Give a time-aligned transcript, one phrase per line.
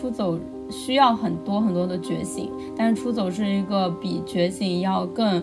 [0.00, 0.38] 出走
[0.70, 5.42] 需要很多很多的觉醒，但是出走是一个比觉醒要更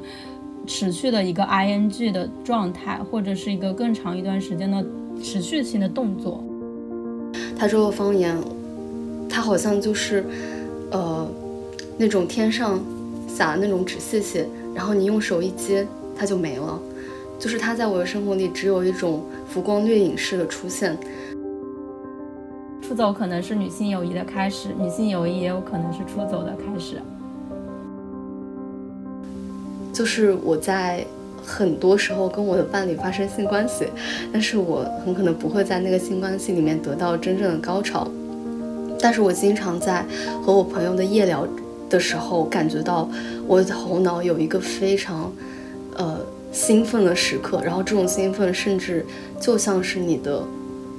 [0.66, 4.84] 持续的一个 ing 的状态，或者是一个更长一段时间的
[5.22, 6.44] 持续性的动作。
[7.56, 8.36] 他说的方言，
[9.30, 10.26] 他好像就是，
[10.90, 11.28] 呃，
[11.98, 12.80] 那种天上
[13.28, 15.86] 撒那种纸屑屑，然后你用手一接，
[16.18, 16.80] 它就没了。
[17.38, 20.98] 就是他在我的生活里只有一种浮光掠影式的出现。
[22.88, 27.02] 出走可能是女性友谊的开始，女性友谊也有可能是出走的开始。
[29.92, 31.06] 就是我在
[31.46, 33.88] 很多时候跟我的伴侣发生性关系，
[34.32, 38.08] 但是我很可能不会在那个性关系里面得到真正的高潮。
[39.02, 40.06] 但是我经常在
[40.42, 41.46] 和我朋友的夜聊
[41.90, 43.10] 的时候，感觉到
[43.46, 45.30] 我的头脑有一个非常
[45.98, 46.18] 呃
[46.54, 49.06] 兴奋的时刻，然后这种兴奋甚至
[49.42, 50.42] 就像是你的。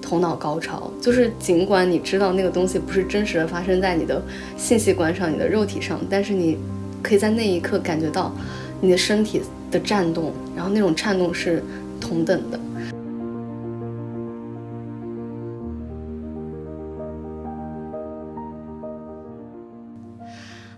[0.01, 4.23] 头脑高潮，就是尽管你知道那个东西不是真实的发生在你的
[4.57, 6.57] 信息观上、你的肉体上，但是你
[7.03, 8.33] 可以在那一刻感觉到
[8.81, 11.63] 你的身体的颤动，然后那种颤动是
[12.01, 12.59] 同等的。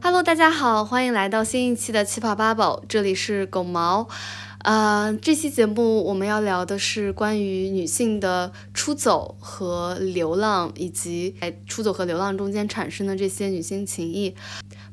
[0.03, 4.09] Hello，大家好，欢迎来到新一期的七跑八宝，这里是狗毛。
[4.63, 14.35] 呃，这期节目我们要聊的是关于女性的出走和流浪，以及在出走和流浪中间产生的这些女性情谊。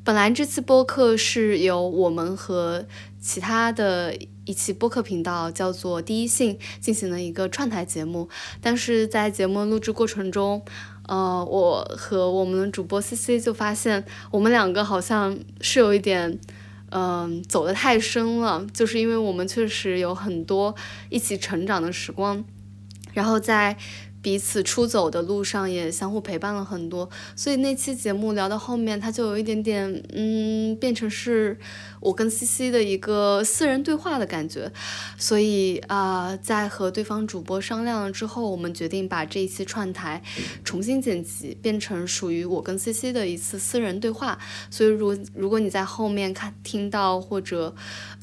[0.02, 2.86] 本来这期播客是由我们和
[3.20, 4.16] 其他的
[4.46, 8.26] 一期播客频道叫做第一性进行了一个串台节目，
[8.62, 10.62] 但是在节目录制过程中，
[11.06, 16.38] 呃，我和我们的主播 C C 就发现我们两个好像是有一点。
[16.90, 20.74] 嗯，走的太深了，就是因为我们确实有很多
[21.10, 22.44] 一起成长的时光，
[23.12, 23.76] 然后在。
[24.20, 31.56] 彼此出走的路上也相互陪伴了很多，所以那期节目聊到后面，它就有一点点，嗯，变成是
[32.00, 34.72] 我跟 C C 的一个私人对话的感觉。
[35.16, 40.22] 所以啊，在和对方主播商量了之后，我们决定把这一期串台
[40.64, 44.38] 重新剪辑，变成属于我跟 C C 的一次私人对话。
[44.70, 47.74] 所以，如如果你在后面看听到或者。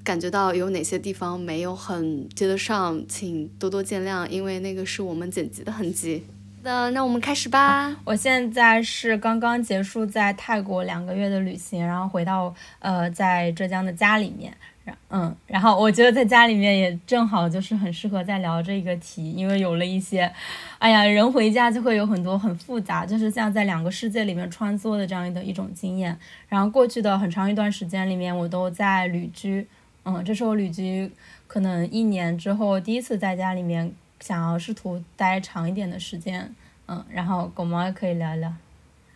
[0.06, 6.24] 感觉到有哪些地方没有很接得上，请多多见谅，因为那个是我们剪辑的痕迹。
[6.62, 7.96] 那那我们开始吧。
[8.04, 20.32] 我现在是刚刚结束在泰国两个月的旅行，然后回到呃在浙江的家里面，然嗯，然后我觉得在家里面也正好就是很适合在聊这个题，因为有了一些，
[20.78, 26.16] 哎呀，人回家就会有很多很复杂，就是像在两个世界里面穿梭的这样的一种经验。
[26.48, 29.68] 然后过去的很长一段时间里面，我都在旅居。
[30.06, 31.12] 嗯，这是我旅居
[31.48, 36.56] 可能一年之后第一次在家里面想要试图待长一点的时间。
[36.88, 38.54] 嗯，然后狗毛也可以聊聊。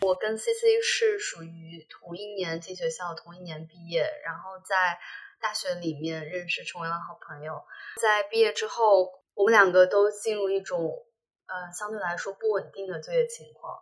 [0.01, 4.97] 我跟 C C 是属于同一年进学校，同一年毕业，然后在
[5.39, 7.61] 大学里面认识，成为了好朋友。
[8.01, 11.05] 在毕业之后，我们两个都进入一种
[11.45, 13.77] 呃相对来说不稳定的就业情况。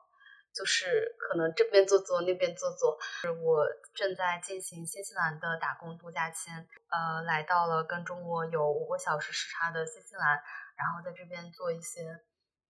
[0.58, 2.98] 就是可能这边做做那边做做，
[3.44, 3.64] 我
[3.94, 10.42] 正在进行新西兰的打工度假签，呃，来到了跟中国有五个小时时差的新西兰，
[10.76, 12.02] 然后在这边做一些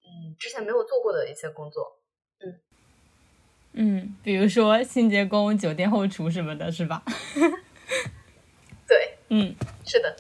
[0.03, 1.97] 嗯之前没有做过的一些工作，
[2.39, 2.59] 嗯
[3.71, 7.01] 嗯，比如说清洁工、酒店后厨什么的，是吧？
[8.85, 9.55] 对，嗯，
[9.85, 10.17] 是的，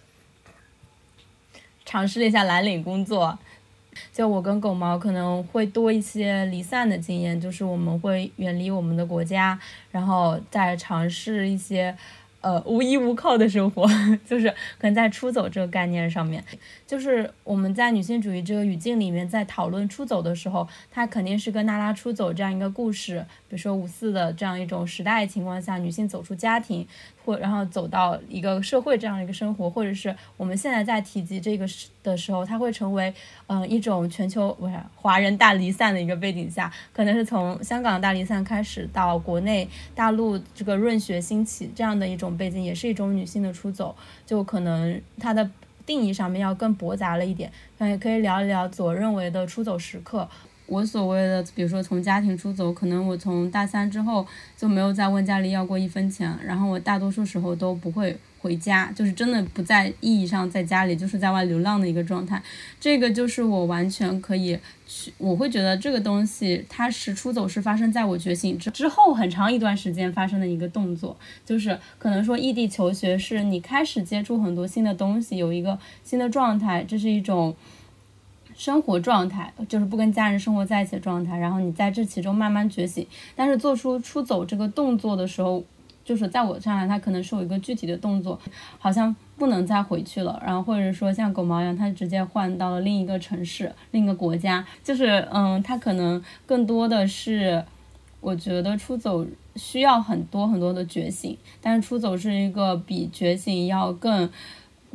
[1.83, 3.37] 尝试了一下蓝领工作。
[4.11, 9.59] 就我跟狗毛可能会多一些离散的经验，就是我们会远离我们的国家，
[9.91, 11.95] 然后再尝试一些。
[12.39, 13.85] 呃，无依无靠的生活，
[14.23, 14.47] 就是
[14.77, 16.41] 可能在出走这个概念上面，
[16.85, 26.87] 就是我们在女性主义这个语境里面，在讨论出走的时候，它肯定是跟娜拉出走这样一个故事，比如说五四的这样一种时代情况下，女性走出家庭，
[27.27, 33.13] 或然后走到一个社会这样一个生活，或者是我们现在在提及这个时的时候，它会成为
[33.47, 42.37] 嗯一种全球不是华人大离散的一个背景下，可能是从香港大离散开始到国内大陆这个润学兴起这样的一种。
[42.37, 45.49] 背景也是一种女性的出走，就可能它的
[45.87, 47.51] 定义上面要更驳杂了一点。
[47.79, 50.29] 那也可以聊一聊左认为的出走时刻。
[50.67, 54.25] 我所谓的，比如说从家庭出走，可能我从大三之后
[54.55, 58.15] 就没有再问家里要过一分钱，然后我大多数时候都不会。
[58.39, 62.41] 回家就是真的不在意义上在家里，就是在外流浪的一个状态。
[62.79, 71.17] 这个就是我完全可以去，我会觉得这个东西它是出走是发生在我觉醒之之后很长一段时间发生的一个动作。
[71.43, 77.53] 就是可能说异地求学是你开始接触很多新的东西，有一个新的状态，这是一种
[78.57, 83.05] 生活状态，就是不跟家人生活在一起的状态，然后你在这其中慢慢觉醒。
[83.35, 85.63] 但是做出出走这个动作的时候，
[86.03, 88.39] 就是在我看来，它可能是有一个具体的动作，
[88.79, 90.41] 好像不能再回去了。
[90.43, 97.63] 然后或者说像狗毛一样，它直接换到了另一个城市、另一个国家，就是嗯，它可能更多的是，
[98.21, 99.23] 我觉得出走
[99.55, 104.27] 需要很多很多的觉醒，但是出走是一个比觉醒要更。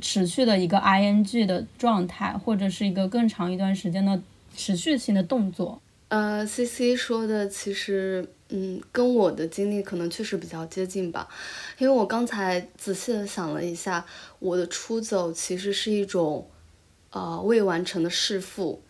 [0.03, 4.21] 持续的一个 ing 的状态，或者是一个更长一段时间的
[4.55, 5.81] 持续性的动作。
[6.09, 11.27] 呃，C C 说的其实，嗯，跟我的经历可能确实比较接近吧。
[11.79, 14.05] 因为我刚才仔细的想了一下，
[14.41, 16.47] 我的出走其实是一种，
[17.13, 18.83] 呃，未完成的弑父。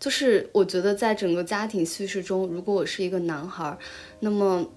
[0.00, 3.76] 就是我觉得在整个家庭叙事中，如果我是一个男孩，
[4.20, 4.70] 那么。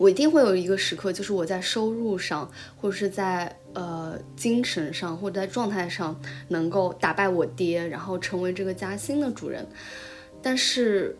[0.00, 2.50] 我一定会有一个时刻，就是我在收入上，
[2.80, 6.18] 或者是在呃精神上，或者在状态上，
[6.48, 9.66] 能够打败我爹，然后成为这个家新的主人。
[10.40, 11.14] 但是，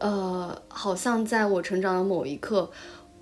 [0.00, 2.68] 呃，好像在我成长的某一刻，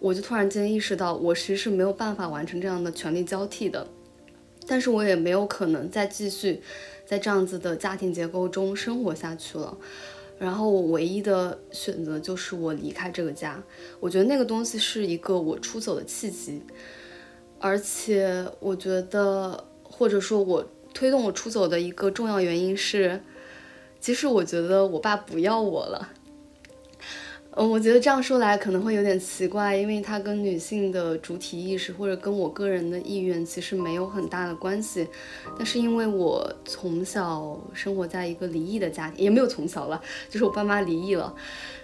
[0.00, 3.86] 我就突然间意识到，我其实是没有办法完成这样的权力交替的。
[4.66, 6.62] 但是我也没有可能再继续
[7.04, 9.76] 在这样子的家庭结构中生活下去了。
[10.42, 13.62] 然后我唯一的选择就是我离开这个家，
[14.00, 16.60] 我觉得那个东西是一个我出走的契机，
[17.60, 23.20] 而且我觉得或者说我推动我出走的一个重要原因是，
[24.00, 26.08] 其实我觉得我爸不要我了。
[27.54, 35.06] 嗯，我觉得这样说来可能会有点奇怪，因为它跟女性的主体意识或者跟我个人的意愿其实没有很大的关系。
[35.58, 40.00] 但是因为我从小生活在一个离异的家庭，也没有从小了，
[40.30, 41.34] 就是我爸妈离异了。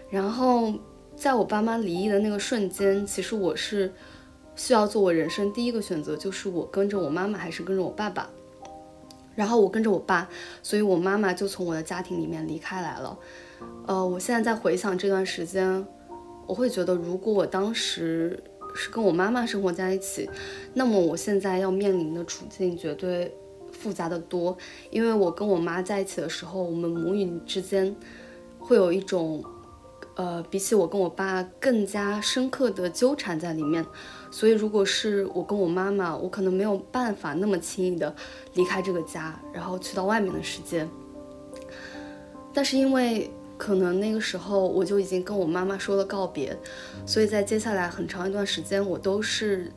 [0.09, 0.73] 然后
[1.15, 3.93] 在我爸妈离异的那个瞬间，其实我是
[4.57, 8.31] 需要做我人生第一个选择，就是我跟着我妈妈还是跟着我爸爸。
[9.35, 10.31] 然后我跟着我爸，
[10.63, 13.19] 所以我妈妈就从我的家庭里面离开来了。
[13.87, 15.87] 呃，我现在在回想这段时间，
[16.47, 18.43] 我会觉得，如果我当时
[18.75, 20.29] 是跟我妈妈生活在一起，
[20.75, 23.35] 那么我现在要面临的处境绝对
[23.73, 24.57] 复杂的多。
[24.91, 27.95] 因为我跟我妈在一起的时候，我们母女之间
[28.59, 29.43] 会有一种，
[30.17, 33.85] 呃，比起我跟我爸更加深刻的纠缠在里面。
[34.31, 38.15] 所以，如果是我跟我妈妈，我可能没有办法那么轻易的
[38.53, 40.87] 离开这个家，然后去到外面的世界。
[42.53, 46.57] 但是因为可能那个时候我就已经跟我妈妈说了告别，
[47.05, 49.71] 所以在接下来很长一段时间，我都是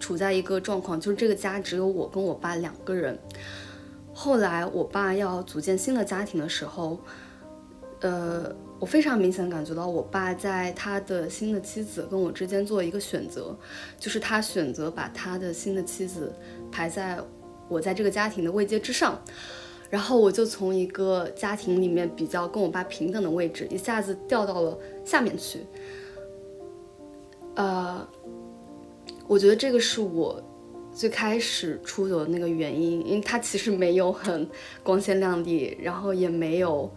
[0.00, 3.16] 处在一个状况，就是这个家只有我跟我爸两个人。
[4.12, 6.98] 后来我爸要组建新的家庭的时候，
[8.00, 13.56] 呃，我非常明显感觉到我爸在他的新的妻子跟我之间做一个选择，
[13.98, 16.30] 就是他选择把他的新的妻子
[16.70, 17.18] 排在
[17.68, 19.22] 我在这个家庭的位阶之上。
[19.92, 25.66] 然后我就从一个家庭里面比较跟我爸平等的位置，一下子掉到了下面去。
[27.56, 28.08] 呃，
[29.26, 30.42] 我觉得这个是我
[30.94, 34.48] 最开始出走的那个原因，因为它其实没有很
[34.82, 36.90] 光鲜亮丽，然后也没有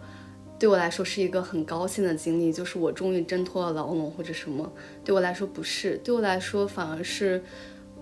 [0.58, 4.72] 对我来说是一个很高兴的经历，就是我终于挣脱了牢笼或者什么。
[5.04, 7.44] 对我来说不是，对我来说反而是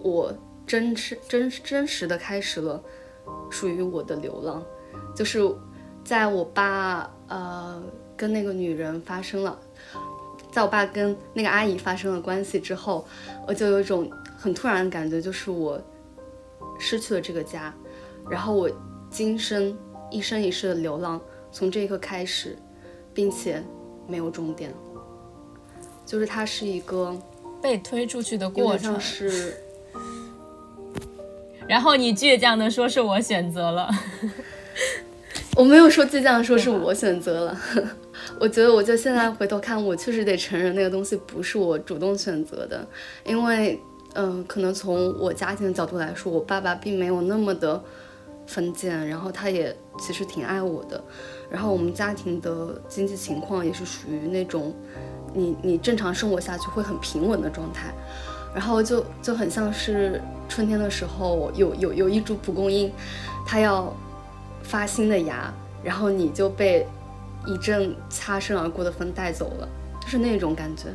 [0.01, 0.33] 我
[0.65, 2.81] 真实真真实的开始了
[3.51, 4.65] 属于我的流浪。
[5.15, 5.41] 就是
[6.05, 7.83] 在我爸呃
[8.17, 9.59] 跟那个女人发生了，
[10.53, 13.07] 在我爸跟那个阿姨发生了关系之后，
[13.47, 15.81] 我就有一种很突然的感觉，就是我
[16.79, 17.75] 失去了这个家，
[18.29, 18.71] 然后我
[19.11, 19.77] 今生
[20.11, 21.21] 一生一世的流浪
[21.51, 22.59] 从这一刻开始，
[23.13, 23.63] 并且
[24.07, 24.73] 没有终点，
[26.05, 27.17] 就是它是一个
[27.63, 29.57] 被推出去的过程，是，
[31.67, 33.91] 然后你倔强的说是我选择了。
[35.57, 37.61] 我没有说倔强说是我选择了，
[38.41, 42.85] 我觉得我就现在回头看，我确实得承认那个东西不是我主动选择的，
[43.25, 43.81] 因为，
[44.15, 47.81] 嗯，可能从我家庭的角度来说，我爸爸并没有那么的
[48.47, 51.03] 封建，然后他也其实挺爱我的，
[51.49, 54.75] 然后我们家庭的经济情况也是属于那种，
[55.33, 57.95] 你你正常生活下去会很平稳的状态，
[58.53, 62.93] 然后就就很像是春天的时候有有有一株蒲公英，
[63.47, 63.95] 它要。
[64.65, 65.53] 发新的芽，
[65.85, 66.85] 然后你就被
[67.47, 69.69] 一阵擦身而过的风带走了，
[70.01, 70.87] 就是那种感觉。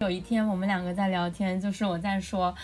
[0.00, 2.54] 有一天我们两个在聊天，就是我在说，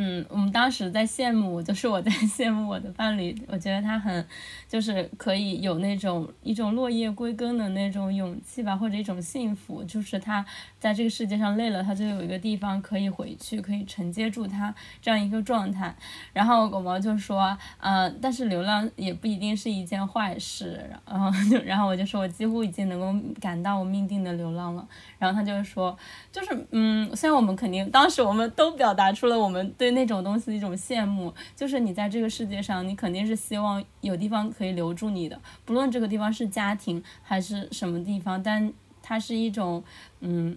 [0.00, 4.24] 嗯，我们当时在羡慕，就是我在 羡慕我的伴侣，我觉得他很，
[4.68, 10.46] 就是可以有那种一种落叶归根的那种勇气吧，或者一种幸福，就是他
[10.78, 15.92] 在这个世界上累了，他就有一个地方可以回去，可以承接住他这样一个状态。
[16.32, 20.88] 然后狗毛就说，呃，但是流浪也不一定是一件坏事。
[21.08, 24.86] 然后就，然后我就说我几乎已经能够感到我命定的流浪了。
[25.18, 25.98] 然后他就说，
[26.30, 29.87] 就是嗯，虽然我们肯定当时我们都表达出了我们对。
[29.92, 39.82] 那种东西的一种羡慕，就是你在这个世界上，你肯定是希望有地方可以留住你的，不论这个地方是家庭还是什么地方，但它是一种，
[40.20, 40.56] 嗯，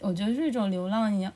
[0.00, 1.32] 我觉得是一种流浪一样，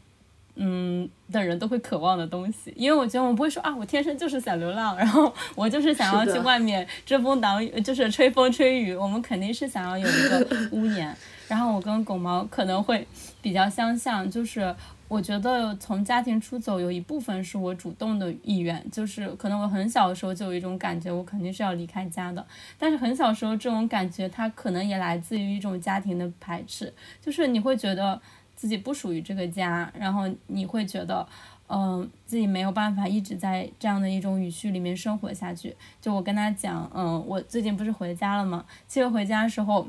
[0.57, 2.73] 嗯，的人都会渴望的东西。
[2.77, 8.95] 因为我觉得我们不会说啊，我天生就是想流浪，然后 我就是想要去外面遮风挡雨，就是吹风吹雨。
[8.95, 11.15] 我们肯定是想要有一个屋檐。
[11.47, 13.07] 然后我跟狗毛可能会
[13.43, 14.75] 比较相像，就是。
[15.07, 22.45] 我觉得从家庭出走有一部分是我主动的意愿，就是可能我很小的时候就有一种感觉，我肯定是要离开家的。
[22.79, 28.21] 但是很小时候这种感觉，它可能也来自于一种家庭的排斥，就是你会觉得
[28.57, 31.27] 自己不属于这个家，然后你会觉得，
[31.69, 35.77] 嗯，自己没有办法一直在这样的一种语序里面生活下去。
[36.01, 38.65] 就我跟他讲，嗯，我最近不是回家了吗？
[38.89, 39.87] 其实回家的时候。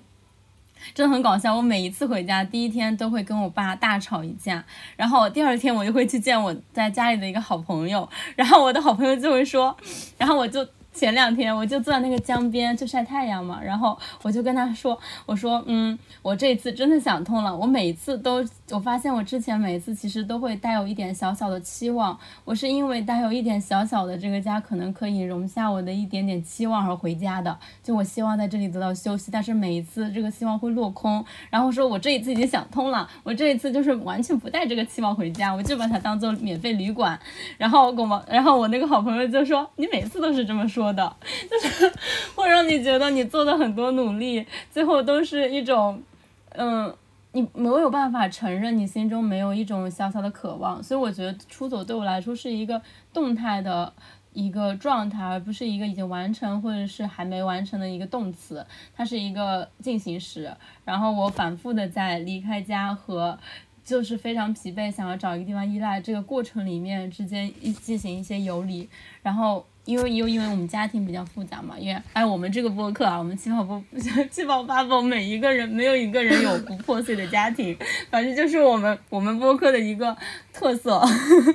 [0.93, 4.63] 真的很搞笑，我每一次回家第一天都会跟我爸大吵一架，
[4.95, 9.75] 然后第二天我就会去见我在家里的一个好朋友，然后我的好朋友就会说，
[10.17, 10.65] 然后我就。
[10.95, 17.53] 前两天我就坐在那个江边就晒太阳嘛，然后我就跟他说，我说，嗯，我这次真的想通了。
[17.53, 18.41] 我每一次都，
[18.71, 27.57] 我发现我之前每次其实都会带有一点小小的期望，我是因为带有一点小小的这个家可能可以容下我的一点点期望而回家的。
[27.81, 31.23] 就我希望在这里得到休息，但是每一次这个希望会落空。
[31.49, 37.17] 然后说我这一次已经想通了，我这一次就是完全不带这个期望回家，我就把它当做免费旅馆。
[37.57, 40.65] 然后我毛，然后我那个好朋友就说，你每次都是这么。
[40.65, 41.15] 说的，
[41.49, 41.93] 就是
[42.33, 46.01] 会让你觉得你做的很多努力，最后都是一种，
[46.49, 46.91] 嗯，
[47.35, 50.81] 你没有办法承认你心中没有一种小小的渴望。
[50.81, 53.91] 所以我觉得出走对我来说是一个动态的
[54.31, 58.65] 一个状态，而不是一个已经完成或者是还没完成的一个动词，
[58.95, 60.49] 它是一个进行时。
[60.85, 63.37] 然后我反复的在离开家和
[63.83, 68.87] 就是非常疲惫，想要找一个地方依赖这个过程里面之间一进行一些游离，
[69.21, 69.65] 然后。
[69.85, 73.81] 因为又因为我们家庭比较复杂嘛，因为哎，我们这个播客啊，我们七宝播
[74.29, 77.77] 七宝八宝，每一个人没有一个人有不破碎的家庭，
[78.09, 80.15] 反正就是我们我们播客的一个
[80.51, 81.01] 特色。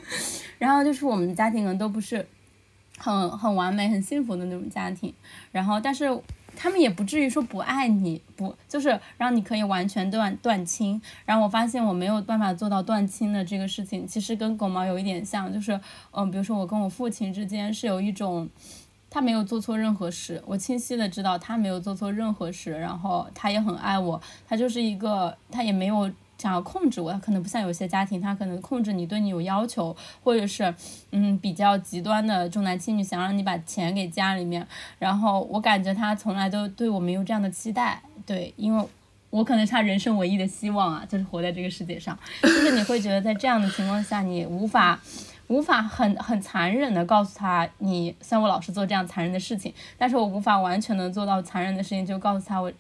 [0.58, 2.26] 然后就是我们家庭可能都不是
[2.98, 5.12] 很很完美、很幸福的那种家庭，
[5.52, 6.08] 然后但是。
[6.62, 11.00] 他们也不至于说不爱你，不就是让你可以完全断断亲。
[11.24, 18.46] 然后我发现我没有办法做到断亲的这个事情，其实跟狗毛有一点像，就是嗯，比如说我跟我父亲之间是有一种，
[19.08, 26.10] 他没有做错任何事，我清晰的知道他没有做错任何事，然后他也很爱我，他就是一个他也没有。
[26.40, 29.94] 想要控制我，他可能不像有些家庭，他可能控制你，对你有要求，
[30.24, 30.74] 或者是，
[31.10, 34.66] 嗯，比较极端的重男轻女，想让你把钱给家里面。
[34.98, 38.82] 然后我感觉他从来都对我没有这样的期待，对，因为
[39.28, 42.18] 我可能是他人生唯一的希望啊，就是活在这个世界上。
[42.42, 44.98] 就是你会觉得在这样的情况下，你无法，
[45.48, 52.72] 无法很很残忍的告诉他，你像我老是做这样残忍的事情，但是我无法完全的做到残忍的事情，就告诉他我。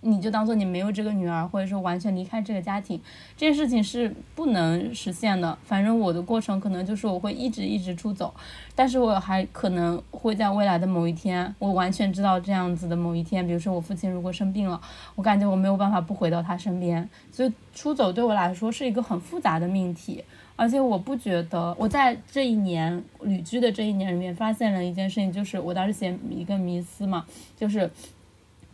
[0.00, 3.00] 你就当做你没有这个女儿，或者说完全离开这个家庭，
[3.36, 5.56] 这件事情是不能实现的。
[5.64, 8.32] 反正我的过程可能就是我会一直一直出走，
[8.74, 14.80] 但是我还可能会在未来的某一天，我完全知道这样子的某一天，比如说我父亲如果生病了，
[15.14, 17.08] 我感觉我没有办法不回到他身边。
[17.30, 20.22] 所以出走对我来说是一个很复杂的命题，
[20.54, 27.24] 而且我不觉得我在这一年旅居的这一年里面发现了一件事情，就是我当时写一个迷思嘛，
[27.56, 27.90] 就是。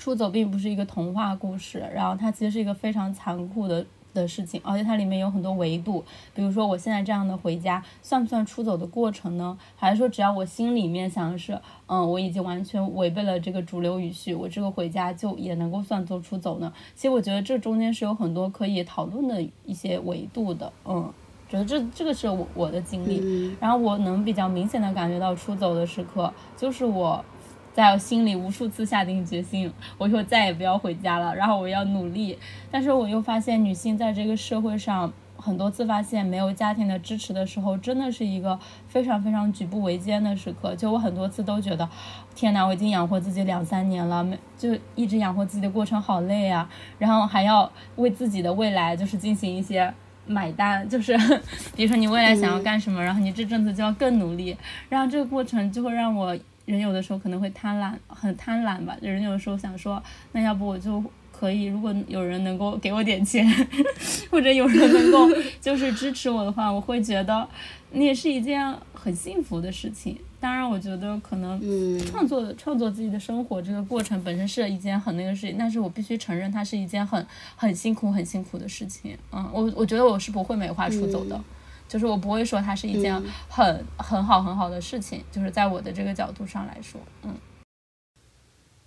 [0.03, 6.05] 出走并不是一个童话故事，然后它其实是一个非常残酷的的事情，而且它里面有很多维度。
[6.35, 9.57] 比如说我现在这样的回家，算不算出走的过程呢？
[9.77, 11.57] 还是说只要我心里面想的是，
[11.87, 16.73] 嗯，我已经完全违背了这个主流语序，我这个回家就也能够算作出走呢？
[16.97, 21.09] 其实我觉得这中间是有很多可以讨论的一些维度的，嗯，
[21.49, 27.25] 觉得这这个是我我的经历，然后我能比较明显的感觉到出走的时刻，就是我。
[27.73, 32.38] 在我心里无数次下定决心，我说再也不要回家了，然后我要努力。
[32.71, 40.76] 但是我又发现，女性在这个社会上很多次发现没有家庭的支持的时候，真的是一个非常非常举步维艰的时刻。
[40.76, 41.88] 就我很多次都觉得，
[42.35, 49.93] 天哪，我已经养活自己两三年了，没就一直养活自己的过程好累啊，然后还要为自己的未来就是进行一些。
[50.25, 51.19] 买单，就是
[51.75, 54.57] 比如说你未来想要干什么，然后你这阵子就要更努力，
[54.88, 60.02] 然后这个过程就会让我人有的时候可能会贪婪，很贪婪吧，人有的时候想说，
[60.33, 61.02] 那要不我就。
[61.33, 63.45] 可以，如果有人能够给我点钱，
[64.31, 65.28] 或者有人能够
[65.61, 67.49] 就是支持我的话，我会觉得
[67.90, 70.16] 那也是一件很幸福的事情。
[70.38, 71.61] 当然，我觉得可能
[72.07, 77.26] 创作创作自己的生活这个过程本身是一件很那个事情，但是我必须承认它是一件很
[77.57, 79.19] 很辛苦很辛苦的事情。
[79.33, 81.40] 嗯，我我觉得我是不会美化出走的，
[81.89, 83.15] 就是我不会说它是一件
[83.49, 87.35] 很很好很好的事情，就是在我的这个角度上来说，嗯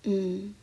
[0.04, 0.56] 嗯。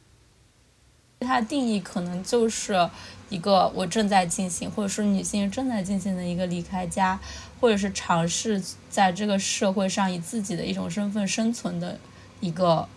[1.25, 2.91] 它的定义可能就是
[3.29, 7.17] 一个我正在进行，或者是女性正在进行的一个离开家，
[7.61, 8.61] 或者是尝试
[8.91, 11.97] 在这个社会上以自己的一种身份生存的
[12.41, 12.89] 一个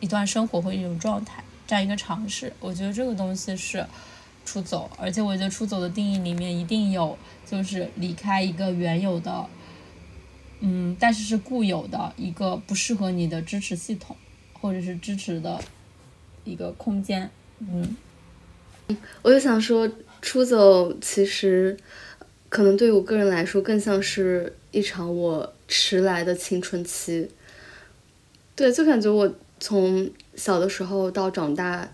[0.00, 2.50] 一段生活或一种状态，这样一个尝试。
[2.58, 3.86] 我觉得这个东西是
[4.48, 9.46] 出走，而且我觉得出走的定义里面一定有就是离开一个原有的，
[10.60, 14.16] 嗯，但是是固有的一个不适合你的支持系统，
[14.54, 15.60] 或者是支持的
[16.44, 17.28] 一个空间。
[17.58, 17.94] 嗯，
[19.20, 19.86] 我就想说，
[20.22, 21.76] 出走其实
[22.48, 27.30] 可能对我个人来说，更像是一场我迟来的青春期。
[28.56, 31.86] 对，就感觉我从小的时候到长大，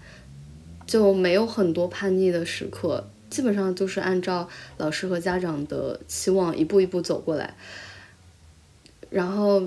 [0.87, 7.55] 就没有很多叛逆的时刻，基本上就是按照老师和家长的期望一步一步走过来，
[9.11, 9.62] 然后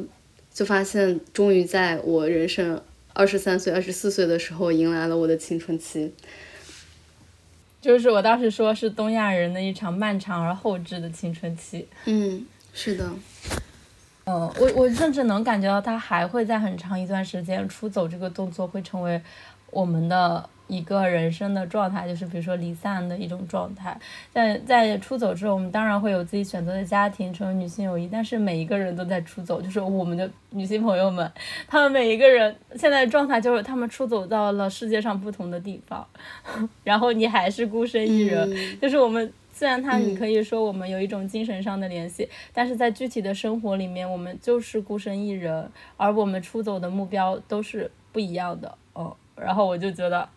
[0.53, 2.81] 就发现，终于在我人生。
[3.13, 6.13] 二十三岁、二十四岁的时候，迎来了我的青春期。
[7.81, 11.87] 就是我当时说是东亚人的一场漫长而后知的青春期。
[12.05, 12.45] 嗯，
[12.75, 13.09] 是的。
[14.25, 19.19] 嗯，我我甚至能感觉到他还会在很长一段时间出走这个动作会成为
[19.71, 20.47] 我们的。
[20.67, 23.97] 一个人生的状态，就是比如说离散的一种状态。
[24.31, 28.07] 在在出走之后，我们当然会有自己选择的家庭，成为女性友谊。
[28.07, 31.31] 但是每一个人都在出走，就是我们的女性朋友们，
[31.67, 36.05] 她们每一个人现在的状态就是她们出走到了世界上不同的地方，
[36.83, 38.53] 然后你还是孤身一人。
[38.81, 48.77] 就是我们虽然他你可以说我们有一种精神上的联系，但是在具体的生活里面，我们就是孤身一人，而我们出走的目标都是不一样的。
[48.93, 49.15] 哦。
[49.39, 50.27] 然后我就觉得，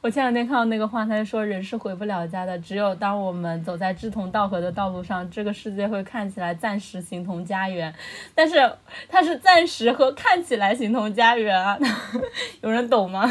[0.00, 7.92] 我前两天看到那个话，他就说人是回不了家的，只有当我们走在志同道合的道路上，这个世界会看起来暂时形同家园。
[8.34, 8.56] 但是
[9.08, 11.78] 它是暂时和看起来形同家园啊，
[12.62, 13.24] 有人懂吗？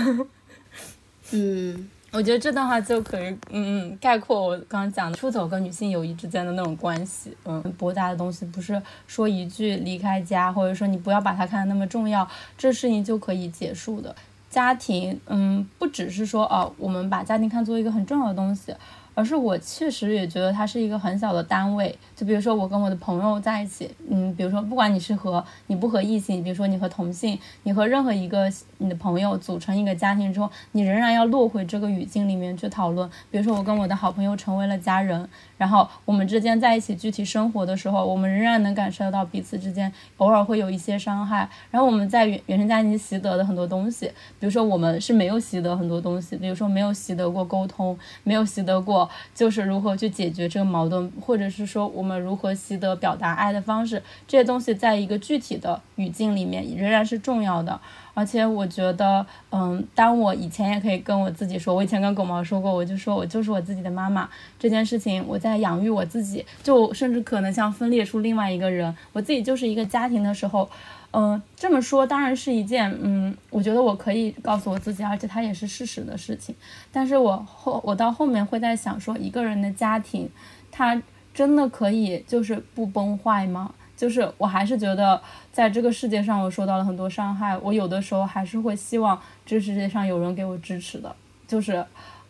[1.33, 7.35] 嗯，我觉得这段话就可以，嗯嗯，概括我刚刚讲的出走跟女性友谊之间的那种关系。
[7.45, 14.15] 嗯，博大的东西不是说一句离开家，或者说你不要把它看得那么重要，这事情就可以结束的。
[14.55, 18.73] 家庭，嗯，不只是说哦，我们把家庭看作一个很重要的东西。
[19.15, 33.09] 而是我确实也觉得它是一个很小的单位，就比如说我跟我的朋友在一起，嗯，比如说不管你是和你不和异性，比如说你和同性，你和任何一个你的朋友组成一个家庭之后，你仍然要落回这个语境里面去讨论。
[33.31, 41.49] 比如说我跟我的好朋友成为了家人，然后我们之间在一起具体生活的时候，我们仍然能感受到彼此之间偶尔会有一些伤害。
[41.71, 44.07] 然后我们在原原生家庭习得的很多东西，
[44.39, 49.04] 比如说我们是没有习得很多东西，比如说没有习得过沟通，没有习得过。
[49.33, 57.79] 就是如何去解决这个矛盾，或者是说我们如何习得表达爱的方式，这些东西在一个具体的语境里面仍然是重要的。
[58.13, 70.69] 而且我觉得，嗯，当我以前也可以跟我自己说，我以前跟狗毛说过，我就说我就是我自己的妈妈这件事情，我在养育我自己，就甚至可能像分裂出另外一个人，我自己就是一个家庭的时候。
[71.17, 76.53] 嗯，这么说当然是一件，嗯，我觉得我可以告诉我自己，而且它也是事实的事情。
[76.91, 80.29] 但是我后我到后面会在想，说一个人的家庭，
[80.69, 81.01] 他
[81.33, 83.73] 真的可以就是不崩坏吗？
[83.95, 85.21] 就是我还是觉得，
[85.53, 91.15] 在这个世界上，我受到了很多伤害，我有的时候还是会希望这世界上有人给我支持的，
[91.47, 91.85] 就是。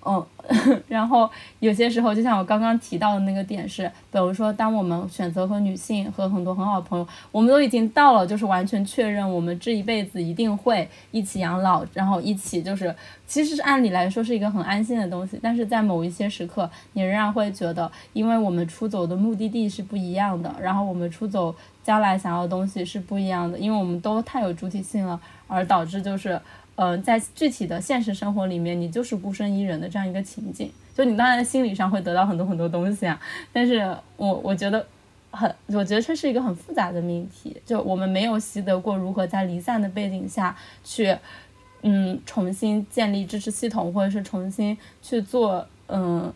[0.08, 0.24] 嗯，
[0.88, 1.28] 然后
[1.60, 26.40] 有些时候，就像我刚刚提到的那个点是，比如说，当我们选择和女性和很多很好的朋友，我们都已经到了，就是完全确认我们这一辈子一定会一起养老，然后一起就是，其实是按理来说是一个很安心的东西，但是在某一些时刻，你仍然会觉得，因为我们出走的目的地是不一样的，然后我们出走将来想要的东西是不一样的，因为我们都太有主体性了，而导致就是。
[26.76, 33.20] 嗯，在具体的现实生活里面，你就是孤身一人的这样一个情景，就你当然心理上会得到很多很多东西啊，
[33.54, 33.80] 但是
[34.18, 34.86] 我我觉得
[35.32, 41.18] 很，我觉得这是一个很复杂的命题，就我们没有习得过如何在离散的背景下去，
[41.82, 46.34] 嗯，重新建立支持系统，或者是重新去做，嗯，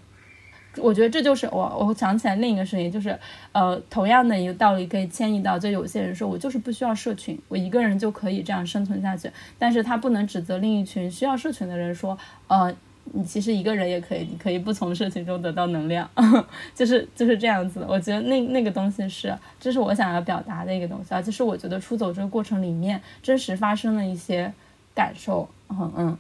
[0.78, 3.18] 我觉得这就是我我想起来另一个事情，就是
[3.52, 12.74] 呃，同样的一个道理可以迁移到，就有些人说我就是不需要社群，我一个人就可以这样生存下去，但是他不能指责另一群需要社群的人说，呃，
[13.12, 16.08] 你其实一个人也可以，你可以不从社群中得到能量，
[16.76, 17.84] 就是就是这样子。
[17.90, 24.54] 我觉得那那个东西是，这是我想要表达的一个东西啊，就是我觉得出走这个过程里面真实发生的一些
[24.94, 26.18] 感受，嗯嗯。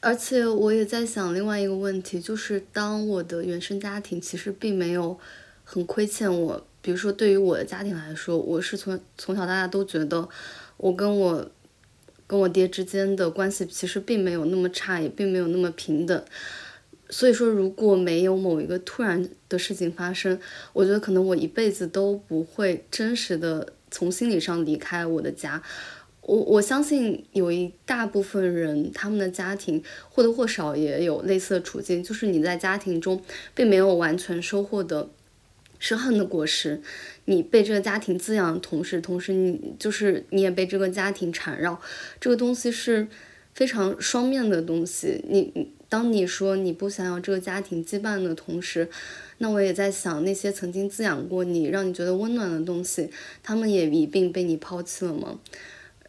[0.00, 5.18] 而且我也在想另外一个问题，就是当我的原生家庭其实并没有
[5.64, 10.28] 很亏欠我，比如说对于我的家庭来说，我是从从小到大都觉得
[10.76, 11.50] 我跟我
[12.26, 16.24] 跟我爹之间的关系其实并没有那么差，也并没有那么平等。
[17.10, 20.38] 所以说，如果没有某一个突然的事情发生，
[20.74, 25.62] 我觉得可能我一辈子都不会真实的从心理上离开我的家。
[26.28, 33.22] 我我相信有一大部分人，他们的家庭或多或少也有类似的处境，就是你在家庭中
[33.54, 35.08] 并没有完全收获的
[35.78, 36.82] 是恨的果实，
[37.24, 41.80] 你被这个家庭滋养的同时，同时你就是你也被这个家庭缠绕，
[42.20, 43.08] 这个东西是
[43.54, 45.24] 非常双面的东西。
[45.30, 48.90] 你当你说你不想要这个家庭羁绊的同时，
[49.38, 53.08] 那我也在想那些曾经滋养过你、让你觉得温暖的东西，
[53.42, 55.38] 他们也一并被你抛弃了吗？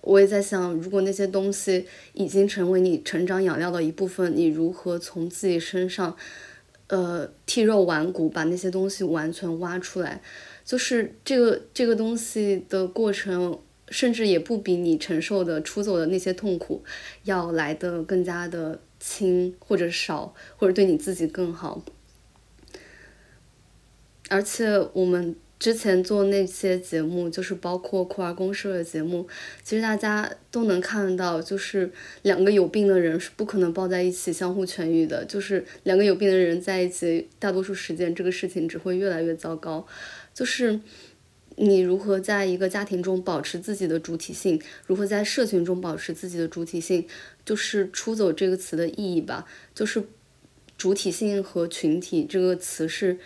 [0.02, 6.16] 我也在想，如果那些东西已经成为你成长养料的一部分，你如何从自己身上，
[6.88, 10.22] 呃，剔肉剜骨，把那些东西完全挖出来？
[10.64, 13.60] 就是这个这个东西的过程，
[13.90, 16.84] 甚至也不比你承受的出走的那些痛苦
[17.26, 21.84] 要来的更加的轻，或者少，或者对你自己更好。
[24.30, 25.36] 而且我们。
[25.60, 29.28] 之前做那些节目，就是包括酷儿公社的节目，
[29.62, 31.92] 其实大家都能看到，就是
[32.22, 39.86] 两个有病的人是不可能抱在一起相互痊愈的，就是两个有病的人在一起，大多数时间这个事情只会越来越糟糕。
[40.34, 40.80] 就是
[41.58, 47.06] 你如何在一个家庭中保持自己的主体性，如何在社群中保持自己的主体性，
[47.44, 49.46] 就是“出走”这个词的意义吧。
[49.76, 50.02] 就是
[50.78, 53.18] 主体性和群体这个词是。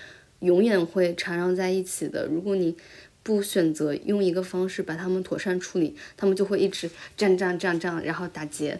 [0.44, 2.28] 永远会缠绕在一起的。
[2.28, 2.76] 如果你
[3.24, 8.78] 不选择用一个方式把它们妥善处理，他们就会一直这样这样这样这样，然后打结，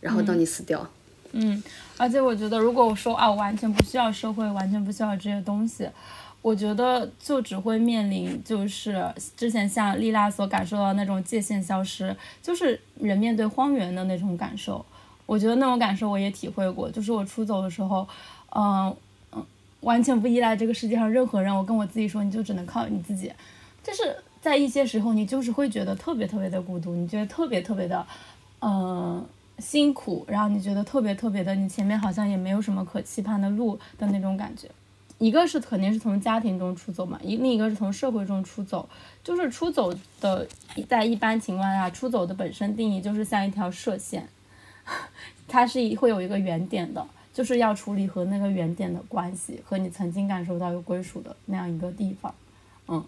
[0.00, 0.84] 然后到你死掉。
[1.30, 1.62] 嗯，
[1.96, 5.88] 而且我觉得，如果我说啊，我完全不需要社会，完全不需要这些东西，
[6.42, 9.00] 我觉得就只会面临就是
[9.36, 14.84] 之前像丽拉所感受到那种界限消失，就是人面对荒原的那种感受。
[15.26, 18.08] 我觉得那种感受我也体会过，就是我出走的时候，
[18.56, 18.96] 嗯。
[19.80, 23.32] 完全不依赖这个世界上任何人，我跟我自己说，你就只能靠你自己。
[23.82, 28.06] 就是在一些时候，你就是会觉得特别特别的孤独，你觉得特别特别的，
[28.60, 29.24] 嗯，
[29.58, 34.68] 辛苦，然后你觉得特别特别的，你前面好像也没有什么可期盼的路的那种感觉。
[35.18, 38.88] 一个是肯定是从家庭中出走嘛，一另一个是从社会中出走。
[39.24, 40.46] 就是出走的，
[40.88, 44.28] 在一般情况下，出走的本身定义就是像一条射线，
[45.48, 47.04] 它是会有一个原点的。
[47.32, 52.34] 就是要处理和那个原点的关系，和你曾经感受到有归属的那样一个地方，
[52.88, 53.04] 嗯，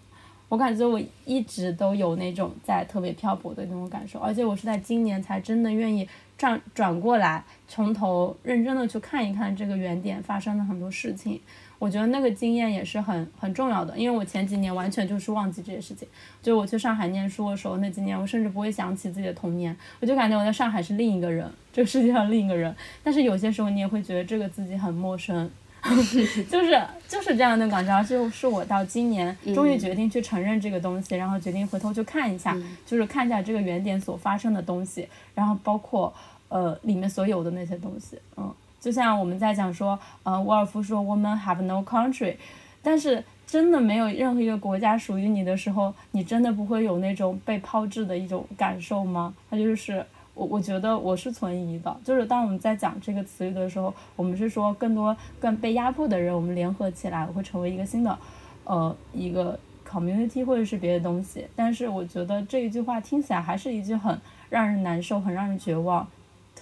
[0.47, 6.07] 我感觉我一直都有那种在特别漂泊的那种感受，而且我是在今年才真的愿意
[6.37, 11.41] 转转过来，从头认真的去看一看这个原点发生的很多事情。
[11.81, 16.07] 我觉得那个经验也是很很重要的，因为我前几年完全就是忘记这些事情。
[16.39, 22.75] 就我去上海念书的时候，那几年我甚至不会想起自己的童年，我就感觉我在上海是另一个人，这个世界上另一个人。
[23.03, 25.49] 但是有些时候你也会觉得这个自己很陌生，
[25.83, 28.03] 就是就是这样的感觉。
[28.03, 36.13] 就是我到今年终于决定去承认这个东西，然后决定回头去看一下，就是看一下这个原点所发生的东西，然后包括
[36.49, 38.53] 呃里面所有的那些东西，嗯。
[38.81, 42.35] 就像我们在讲说，呃，沃尔夫说 “women have no country”，
[42.81, 49.33] 但是真的没有任何一个国家属于你的时候，你真的不会有那种被抛掷的一种感受吗？
[49.51, 51.95] 它就是我，我觉得我是存疑的。
[52.03, 58.17] 就是当我们在讲这个词语的时候，我们是说更多更被压迫的人，我们联合起来会成为一个新的，
[58.63, 61.45] 呃，一个 community 或者是别的东西。
[61.55, 66.07] 但是我觉得这一句话听起来还是一句很让人难受、很让人绝望、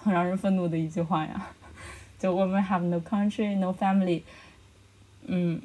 [0.02, 1.48] 很让人愤怒的一句话呀。
[2.20, 4.22] 就我们 have no country, no family，
[5.26, 5.60] 嗯，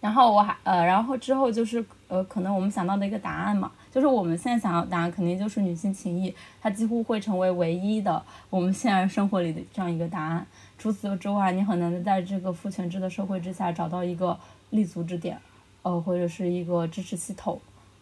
[0.00, 10.46] 然后我还呃，然后之后就是呃，可能我们想到的一个答案嘛，就是我们现在想要答案肯定就是女性情谊，它几乎会成为唯一的我们现在生活里的这样一个答案。
[10.78, 14.36] 除此之外，你很难在这个父权制的社会之下找到一个
[14.70, 15.38] 立足之点，
[15.82, 17.60] 呃，或者是一个支持系统。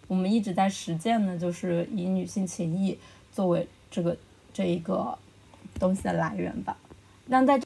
[0.08, 2.96] 我们一直在实践的，就是以女性情谊
[3.32, 4.16] 作为这个
[4.54, 5.18] 这一个
[5.78, 6.76] 东西的来源吧。
[7.32, 7.60] 那在，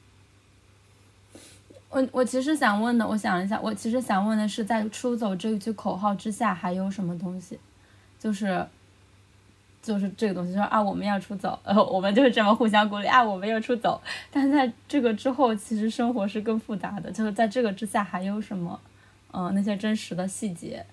[1.89, 7.59] 我我其实想问的，我想了一下，我其实想问的是，在出走这一句口号之下，还有什么东西？
[8.19, 8.63] 就是，
[9.81, 13.99] 就是这个东西，就是啊，我们要出走，呃，我们就是这么互相鼓励啊，我们要出走。
[14.29, 18.79] 但在这个之后，其实生活是更复杂的，就是在这个之下还有什么？
[19.33, 20.85] 嗯，那些真实的细节。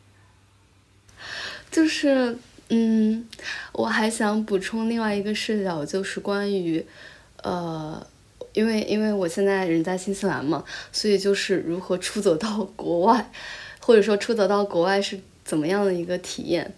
[1.71, 2.39] 就是，
[2.71, 3.29] 嗯，
[3.73, 6.87] 我还想补充另外一个视角，就是关于，
[7.43, 8.07] 呃。
[8.53, 13.31] 因为因为我现在人在新西兰嘛，所以就是如何出走到国外，
[13.81, 16.75] 或者说出走到国外是怎么样的一个体验？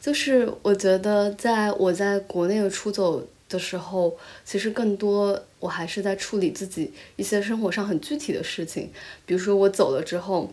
[0.00, 8.90] 就是我觉得在我在国内的出走的时候，其实更多我还是在处理自己一些生活上很具体的事情，
[9.26, 10.52] 比如说我走了之后，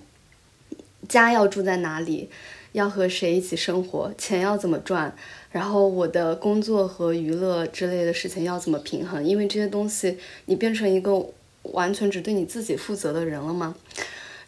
[1.08, 2.30] 家要住在哪里，
[2.76, 5.16] 要和谁一起生活，钱要怎么赚。
[5.50, 9.24] 然后我的工作和娱乐之类的事情要怎么平衡？
[9.24, 11.26] 因为这些东西你变成一个
[11.64, 13.74] 完全只对你自己负责的人了吗？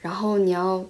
[0.01, 0.85] 然后你要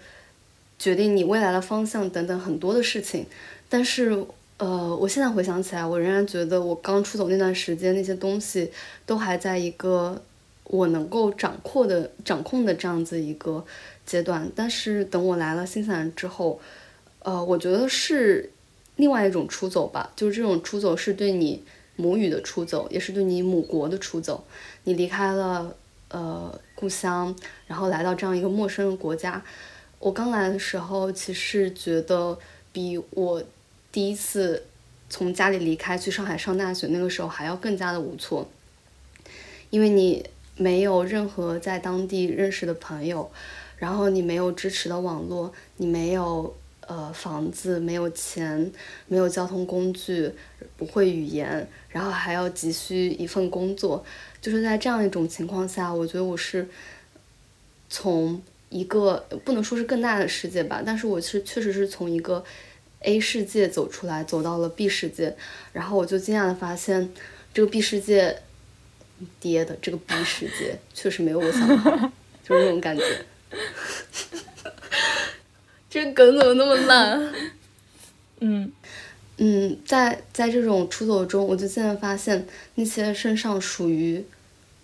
[0.79, 3.27] 决定你未来的方向等等很多的事情。
[3.69, 4.25] 但是
[4.57, 8.71] 呃，我现在回想起来，我仍然觉得我刚出走那段时间那些东西
[9.05, 10.19] 都还在一个
[10.63, 13.63] 我能够掌控的掌控的这样子一个
[14.03, 14.49] 阶段。
[14.55, 16.59] 但是等我来了新西兰之后，
[17.27, 18.49] 呃，我觉得是。
[18.95, 21.61] 另外一种出走吧，就是这种出走是对你
[21.97, 24.43] 母语的出走，也是对你母国的出走。
[24.85, 25.75] 你离开了
[26.09, 27.35] 呃故乡，
[27.67, 29.43] 然后来到这样一个陌生的国家。
[29.99, 32.35] 我刚来的时候，其实觉得
[32.73, 33.43] 比我
[33.91, 34.63] 第一次
[35.11, 38.49] 从家里离开去上海上大学那个时候还要更加的无措，
[39.69, 43.29] 因为你没有任何在当地认识的朋友，
[43.77, 46.55] 然后你没有支持的网络，你没有。
[46.87, 48.71] 呃，房子没有钱，
[49.07, 50.31] 没有交通工具，
[50.77, 54.05] 不会语言，然后还要急需一份工作，
[54.41, 56.65] 就是在这样一种情况下，我觉得我是
[57.89, 62.41] 从一个不能说是更大的世界吧，但是我是确实是从一个
[63.01, 65.35] A 世界走出来，走到了 B 世界，
[65.73, 67.09] 然后我就惊讶的发现，
[67.53, 68.41] 这个 B 世界
[69.41, 71.91] 跌的这个 B 世界确实没有我想的好，
[72.47, 73.03] 就是那种感觉。
[75.89, 77.33] 这梗怎么那么烂？
[78.39, 78.71] 嗯
[79.37, 82.45] 嗯，在在这种出走中，我就渐渐发现
[82.75, 84.23] 那些身上属于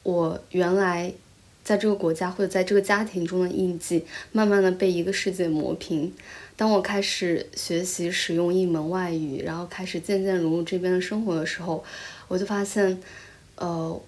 [0.03, 1.13] 我原来
[1.63, 6.13] 在这个国家或者在这个家庭中的印记，慢慢的被一个世界磨平。
[6.55, 11.83] 当我开始学习使用一门外语，然后开始渐渐融入这边的生活的时候，
[12.27, 13.01] 我就发现，
[13.55, 14.01] 呃，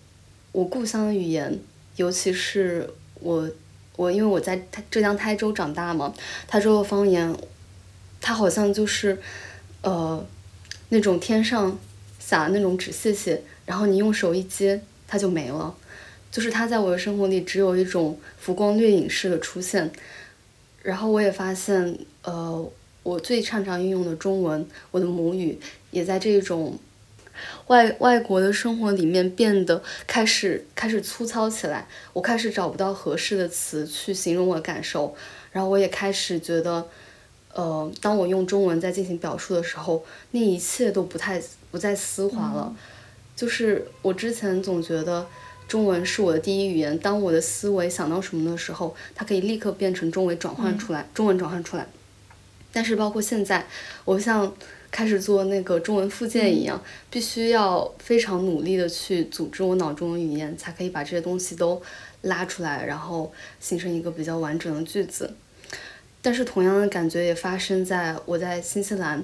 [0.52, 1.60] 我故乡的语言，
[1.98, 3.50] 尤其是我。
[3.96, 6.14] 我因为我在浙江台州长大嘛，
[6.48, 7.36] 台州的方言，
[8.22, 9.18] 它好像就是，
[9.82, 10.26] 呃，
[10.90, 11.78] 那种天上
[12.20, 15.76] 撒那种纸屑屑，然后你用手一接，它就没了，
[16.32, 19.92] 就是它在我的生活里只有一种浮光掠影式的出现。
[20.82, 22.72] 然后我也发现，呃，
[23.04, 25.60] 我最擅长运用的中文，我的母语，
[25.92, 26.78] 也在这种。
[27.68, 35.16] 外外国的生活里面变得开始开始粗糙起来，我开始找不到合适的词去形容我的感受，
[35.52, 36.88] 然后我也开始觉得，
[37.54, 42.76] 呃，当我用中文在进行表述的时候，那一切都不太不再丝滑了。
[43.36, 45.28] 就是我之前总觉得
[45.68, 51.88] 中文是我的第一语言，当我的思维想到什么的时候，它可以立刻变成中文转换出来，中文转换出来。
[52.72, 53.68] 但是包括现在，
[54.06, 54.54] 我像。
[54.96, 61.82] 开始做那个中文复件一样，必须要非常努力的去组织我脑中的语言，才可以把这些东西都
[62.22, 63.30] 拉出来，然后
[63.60, 65.34] 形成一个比较完整的句子。
[66.22, 69.22] 但是同样的感觉也发生在我在新西兰，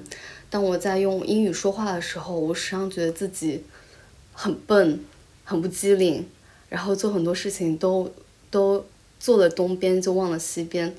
[0.50, 3.64] 当我在用英语说话的时候，我时常觉得自己
[4.34, 5.02] 很笨，
[5.42, 6.28] 很不机灵，
[6.68, 8.12] 然后做很多事情都
[8.50, 8.84] 都
[9.18, 10.94] 做了东边就忘了西边，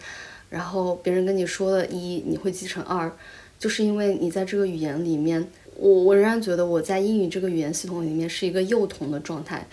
[0.49, 3.15] 然后别人跟你说了一，你会记成二。
[3.63, 5.47] 就是因为你在这个语言里面，
[5.77, 9.65] 我我仍然觉得我在英语这个语言系统里面是一个幼童的状态，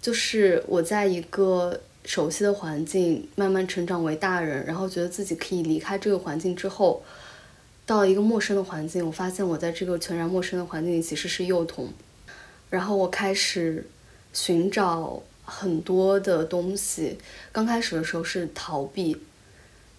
[0.00, 7.02] 就是我在一个熟悉的环境慢慢成长为大人，然后觉得自己可以离开这个环境之后，
[7.84, 11.88] 到一个陌生的环境，我发现我在这个全然陌生的环境里其实是幼童，
[12.70, 13.84] 然后我开始
[14.32, 17.18] 寻找很多的东西，
[17.50, 19.16] 刚开始的时候是逃避。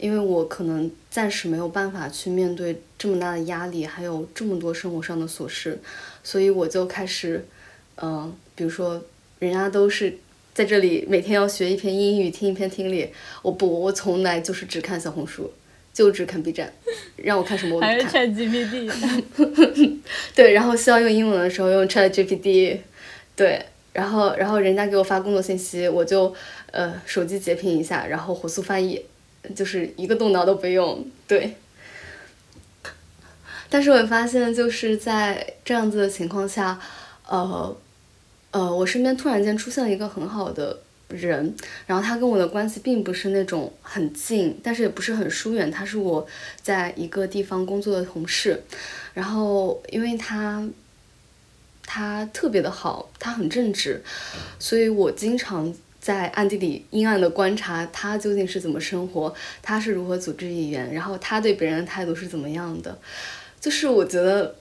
[0.04, 5.80] 因为我可能暂时没有办法去面对这么大的压力，还有这么多生活上的琐事，
[6.22, 7.46] 所以我就开始，
[8.02, 9.02] 嗯，比如说，
[9.40, 10.18] 人家都是
[10.54, 13.08] 在这里每天要学一篇英语，听一篇听力，
[13.42, 15.50] 我不，我从来就是只看小红书，
[15.94, 16.74] 就只看 B 站，
[17.16, 17.90] 让我看什么我都看。
[17.90, 20.00] 还是 ChatGPT。
[20.36, 22.80] 对，然后需要用英文的时候用 ChatGPT，
[23.38, 26.36] 对，然后然后人家给我发工作信息，我就
[26.72, 29.02] 呃手机截屏一下，然后火速翻译，
[29.56, 31.56] 就是一个动脑都不用，对。
[33.70, 36.80] 但是我发现就是在这样子的情况下，
[37.28, 37.76] 呃，
[38.52, 40.80] 呃，我身边突然间出现了一个很好的
[41.10, 41.56] 人，
[41.88, 46.28] 然后他跟我的关系并不是那种很近，但是也不是很疏远，他是我
[46.62, 48.64] 在一个地方工作的同事，
[49.16, 50.68] 然后因为他
[51.84, 54.04] 他特别的好，他很正直，
[54.60, 55.74] 所以我经常
[56.04, 63.00] 在暗地里阴暗的观察他究竟是怎么生活，他是如何组织语言，然后他对别人的态度是怎么样的。
[63.62, 64.54] 就是我觉得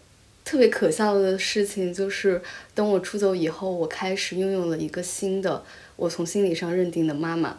[0.45, 2.41] 特别可笑的事情，就是
[2.77, 5.65] 等我出走以后，我开始拥有了一个新的
[5.97, 7.59] 我从心理上认定的妈妈，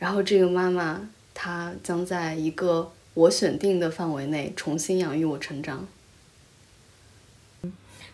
[0.00, 5.86] 然后这个妈妈她将在一个我选定的范围内重新养育我成长。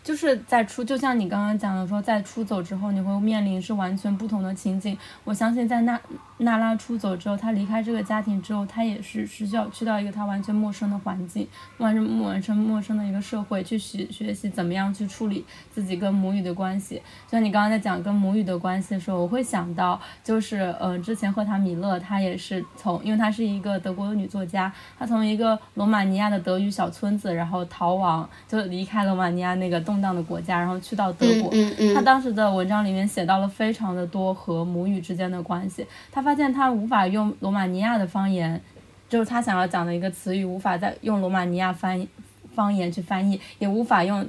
[0.09, 4.97] 就是在出，就像你刚刚讲的说，在出走之后，你会面临是完全不同的情景。
[5.23, 6.01] 我相信在那
[6.39, 11.47] 娜拉出走之后，她离开这个家庭之后，她也是是需要去到一个她完全陌生的环境，
[11.77, 16.95] 完全完全陌生的一个社会去学学习怎么样去处理自己跟母语的关系。
[17.27, 29.99] 就像你刚刚在讲跟母语的关系的时候，我会想到就是呃，之前赫塔米勒她也是从，因为她是一个德国的女作家，她从一个罗马尼亚的德语小村子，然后逃亡，就离开罗马尼亚那个动。
[29.99, 31.51] 荡的国家，然后去到德国，
[31.93, 35.85] 她当时的文章里面写到了非常的多和母语之间的关系。
[36.09, 38.61] 他发现他无法用罗马尼亚的方言，
[39.09, 42.07] 就是他想要讲的一个词语，无法再用罗马尼亚翻
[42.53, 44.23] 方言去翻译，也无法用。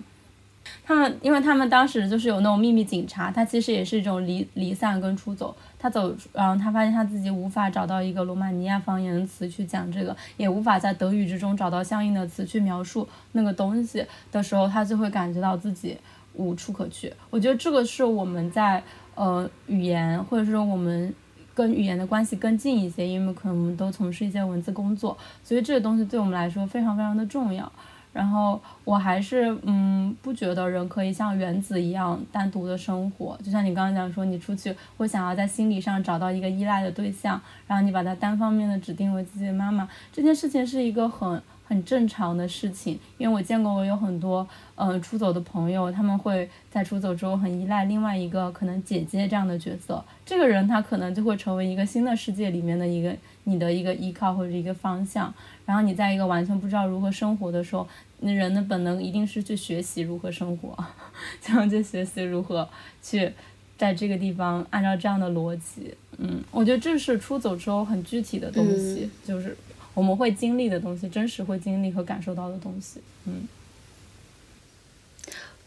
[0.82, 5.54] 他们，因为他们当时就是有那种秘密警察，他其实也是一种离离散跟出走。
[5.78, 15.98] 他走，然后他发现他自己无法找到一个罗马尼亚方言的词去讲这个，也无法在德语之中找到相应的词去描述那个东西的时候，他就会感觉到自己
[16.32, 17.12] 无处可去。
[17.28, 18.82] 我觉得这个是我们在
[19.16, 21.14] 呃语言，或者说我们
[21.60, 27.70] 跟语言的关系更近一些，因为可能我们都从事一些文字工作，所以这个东西对我们来说非常非常的重要。
[28.14, 41.40] 然后我还是嗯不觉得人可以像原子一样单独的生活，就像你刚刚讲说，你出去会想要在心理上找到一个依赖的对象，然后你把它单方面的指定为自己的妈妈，这件事情是一个很
[41.70, 55.32] 很正常的事情，因为我见过我有很多嗯出走的朋友，他们会在出走之后很依赖另外一个可能姐姐这样的角色，这个人他可能就会成为一个新的世界里面的一个你的一个依靠或者一个方向。
[55.64, 57.86] 然后你在一个完全不知道如何生活的时候，
[58.18, 60.76] 那人的本能一定是去学习如何生活，
[61.40, 62.68] 这样去学习如何
[63.00, 63.32] 去
[63.78, 65.94] 在这个地方按照这样的逻辑。
[66.18, 69.56] 嗯，我觉得这是出走之后很具体的东西，就是
[69.94, 73.00] 我们会经历的东西，真实会经历和感受到的东西。
[73.26, 73.48] 嗯，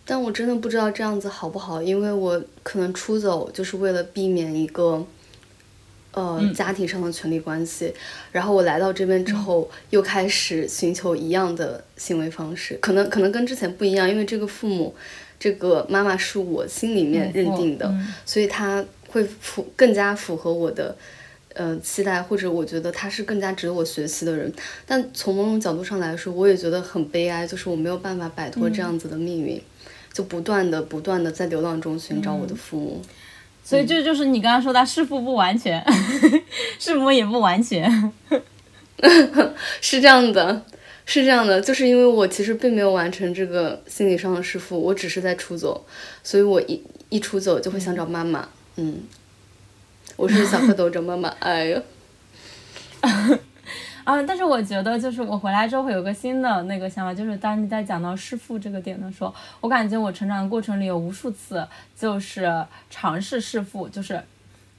[0.06, 5.06] 但我真的不知道这样子好不好，因为我可能出走就是为了避免一个。
[6.16, 7.92] 呃，家庭上的权利关系，
[8.32, 14.94] 然后我来到这边之后，又开始寻求一样的行为方式，可能可能跟之前不一样，因为这个父母，
[15.40, 17.92] 这个妈妈是我心里面认定的，
[18.28, 20.96] 所以他会符更加符合我的
[21.54, 24.52] 呃期待，或者我觉得他是更加值得我学习的人。
[24.86, 29.62] 但从某种角度上来说，我也觉得很悲哀，就是我没有办法摆脱这样子的命运，
[30.12, 33.02] 就不断的不断的在流浪中寻找我的父母。
[33.66, 35.82] 所以这就是你刚刚说他弑父不完全，
[36.78, 38.12] 弑母也不完全，
[39.80, 40.62] 是这样的，
[41.06, 45.86] 是这样的，就是因为我其实并没有完成这个心理上的弑父，我只是在出走，
[46.22, 48.98] 所以我一一出走就会想找妈妈，嗯，
[50.15, 51.82] 我是小蝌蚪找妈妈，哎呦。
[54.04, 61.65] 啊，但是我觉得，就是我回来之后会有个新的那个想法，就是当你在讲到弑父这个点的时候，我感觉我成长的过程里有无数次
[61.97, 64.21] 就是尝试弑父，就是，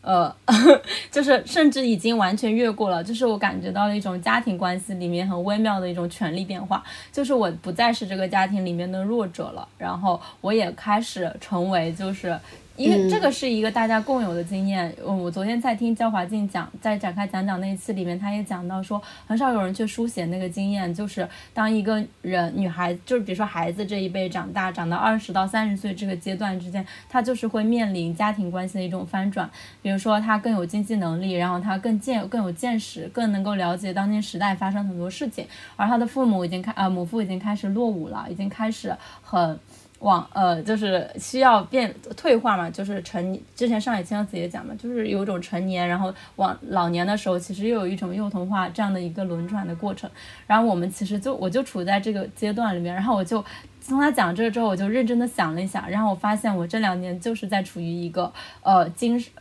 [0.02, 0.34] 呃，
[1.10, 12.38] 就是甚至已经完全越过了，就是我感觉到了一种家庭关系里面很微妙的一种权力变化，就是我不再是这个家庭里面的弱者了，然后我也开始成为就是。
[12.76, 14.92] 因为这个是一个大家共有的经验。
[15.06, 29.48] 嗯，我昨天在听焦华静讲，在展开讲讲那一次里面，他也讲到说，很少有人去书写那个经验，就是当一个人女孩，就是比如说孩子这一辈长大，长到二十到三十岁这个阶段之间，她就是会面临家庭关系的一种翻转。
[29.80, 38.92] 比如说她更有经济能力，然后她更见更有见识，更能够了解当今时代发生很多事情，而她的父母已经开呃母父已经开始落伍了，已经开始
[39.22, 39.56] 很。
[40.04, 50.10] 往呃，就是需要变退化嘛，就是成之前上海青子也讲嘛，就是有一种成年，然后往老年的时候，其实又有一种幼童化这样的一个轮转的过程。
[50.46, 53.42] 然后我们其实就我就处在这个阶段里面，然后我就
[53.80, 58.30] 从他讲这个之后，我就认真的想了一下，然后我发现我这两年就是在处于一个
[58.62, 59.32] 呃精神。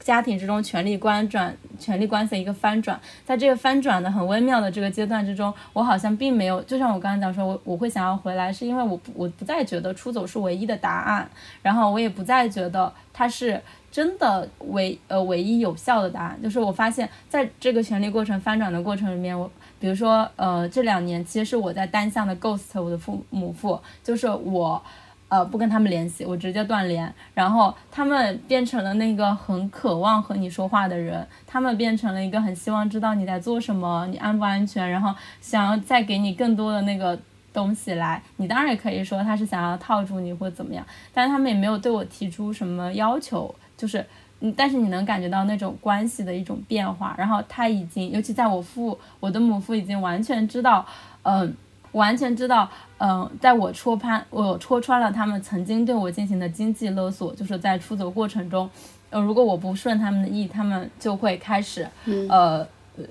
[0.00, 11.30] 家庭之中权力关转、权力关系的一个翻转，在这个翻转的很微妙的这个阶段之中，我好像并没有，就像我刚刚讲说，我我会想要回来，是因为我我不再觉得出走是唯一的答案，
[11.62, 13.60] 然后我也不再觉得它是
[13.92, 24.82] 真的唯呃唯一有效的答案，就是我发现在这个权力过程翻转的过程里面，我比如说呃这两年其实是我在单向的 ghost 我的父母父，就是我。
[25.30, 27.10] 呃，不跟他们联系，我直接断联。
[27.34, 37.16] 然后他们变成了那个很渴望和你说话的人，他们变成了一个很希望知道你在做什么，你安不安全，然后想要再给你更多的那个
[37.52, 38.20] 东西来。
[38.38, 44.04] 你当然也可以说他是想要套住你或怎么样，但是他们也没有对我提出什么要求，就是，
[44.40, 47.14] 嗯，但是你能感觉到那种关系的一种变化。
[47.16, 50.84] 然后他已经，尤其在我父，我的母父已经完全知道，
[51.22, 51.54] 嗯。
[51.92, 52.70] 完全知道，
[53.02, 58.68] 嗯，在我戳穿我戳穿了他们曾经对我进行的经济勒索，就是在出走过程中，
[59.08, 61.88] 呃，如果我不顺他们的意，他们就会开始，
[62.28, 62.66] 呃，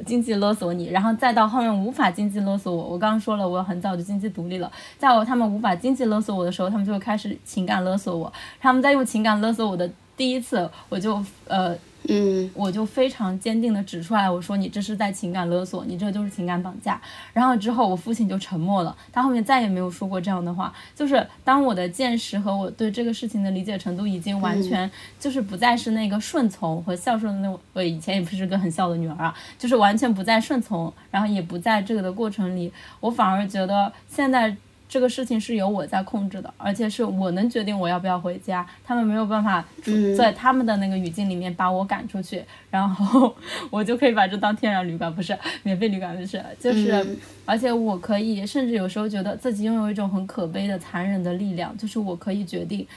[0.05, 2.83] 经济勒索你，然后再到后面无法经济勒索我。
[2.83, 8.31] 我刚刚说了，我很早就经济独立了，在我他们无法经济勒索我的时候，他们就会开始情感勒索我。
[8.59, 11.75] 他们在用情感勒索我的第一次，我就呃。
[12.07, 16.99] 嗯，我就非常坚定的指出来，我说你这是在情感勒索，你这就是情感绑架。
[17.33, 20.73] 然后之后我父亲就沉默了，他后面再也没有说过这样的话。
[20.95, 24.89] 就是当我的见识和我对这个事情的理解程度已经完全
[25.19, 32.71] 就是不再是那个顺从和孝顺的那我以前也不是个很孝的女儿啊，就是完全不再顺从，然后也不在这个的过程里，
[33.01, 34.55] 我反而觉得现在。
[34.89, 39.63] 这个事情是由我在控制的，而且是我能决定我要不要回家，他们没有办法
[40.17, 43.33] 在他们的那个语境里面把我赶出去，然后
[43.69, 52.87] 我就可以把这当天然旅馆，不是免费旅馆，就是，就是，而且我可以，甚至有时候觉得自己拥有一种很可悲的残忍的力量，就是我可以决定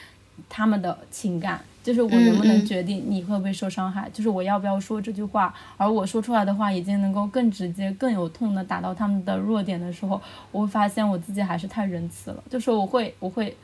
[0.49, 1.61] 他们的情感。
[1.83, 4.09] 就是我能不能决定你会不会受伤害？
[4.13, 5.53] 就是我要不要说这句话？
[5.77, 10.21] 而我说出来的话已经能够更直接、更有痛的打到他们的弱点的时候，
[10.53, 12.45] 我会发现我自己还是太仁慈了。
[12.49, 13.57] 就是我会，我会，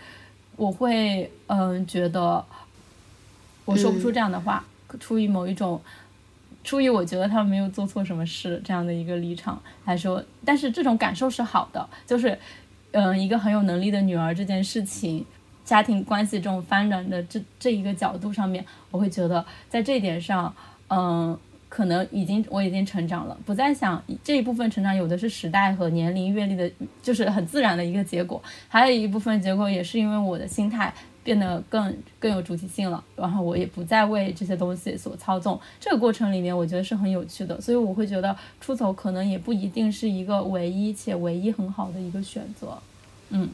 [0.56, 2.44] 我会，嗯，觉得
[3.64, 4.64] 我说不出这样的话，
[4.98, 5.80] 出于某一种，
[6.64, 11.88] 出于我觉得他们没有做错什么事这样的一个立场来说，但是这种感受是好的。
[12.04, 12.36] 就是，
[12.90, 15.24] 嗯，一个很有能力的女儿这件事情。
[15.68, 20.50] 家庭关系这种翻转的这这一个角度上面，我会觉得在这一点上，
[20.88, 21.38] 嗯，
[21.68, 26.70] 可能已经我已经成长了，不再想这一部分成长有的是时代和年龄阅历的，
[27.02, 28.42] 就是很自然的一个结果。
[28.66, 30.90] 还有一部分结果也是因为我的心态
[31.22, 35.60] 变得更更有主体性了，然后我也不再为这些东西所操纵。
[35.78, 42.78] 这个过程里面，我觉得是很有趣的，所以我会觉得出走可能也不一定是一个唯一且唯一很好的一个选择，
[43.28, 43.46] 嗯。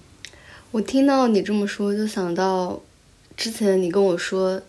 [0.74, 2.82] 我听到你这么说，就想到
[3.36, 4.60] 之前你跟我说，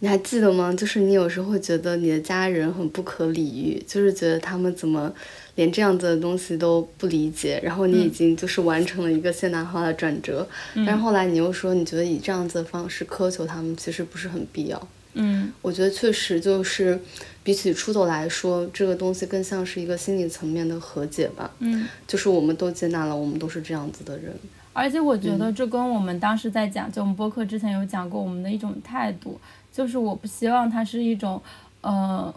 [0.00, 0.74] 你还记得吗？
[0.74, 5.10] 就是你有时候会觉得你的家人很不可理喻，就是觉得他们怎么
[5.54, 7.58] 连这样子的东西都不理解。
[7.64, 14.88] 然后你已经就是完成了一个现代化的转折，但是后来你又说，你觉得以这样子的方式苛求他们，其实不是很必要。
[15.14, 17.00] 嗯，我觉得确实就是
[17.42, 21.50] 比起出走来说，这个东西更像是一个心理层面的和解吧。
[21.60, 24.36] 嗯，就是我们都接纳了，我们都是这样子的人。
[24.72, 29.38] 而且我觉得这跟我们当时在讲，就我们播客之前有讲过我们的一种态度，
[29.72, 31.40] 就是我不希望它是一种，
[31.80, 32.34] 呃，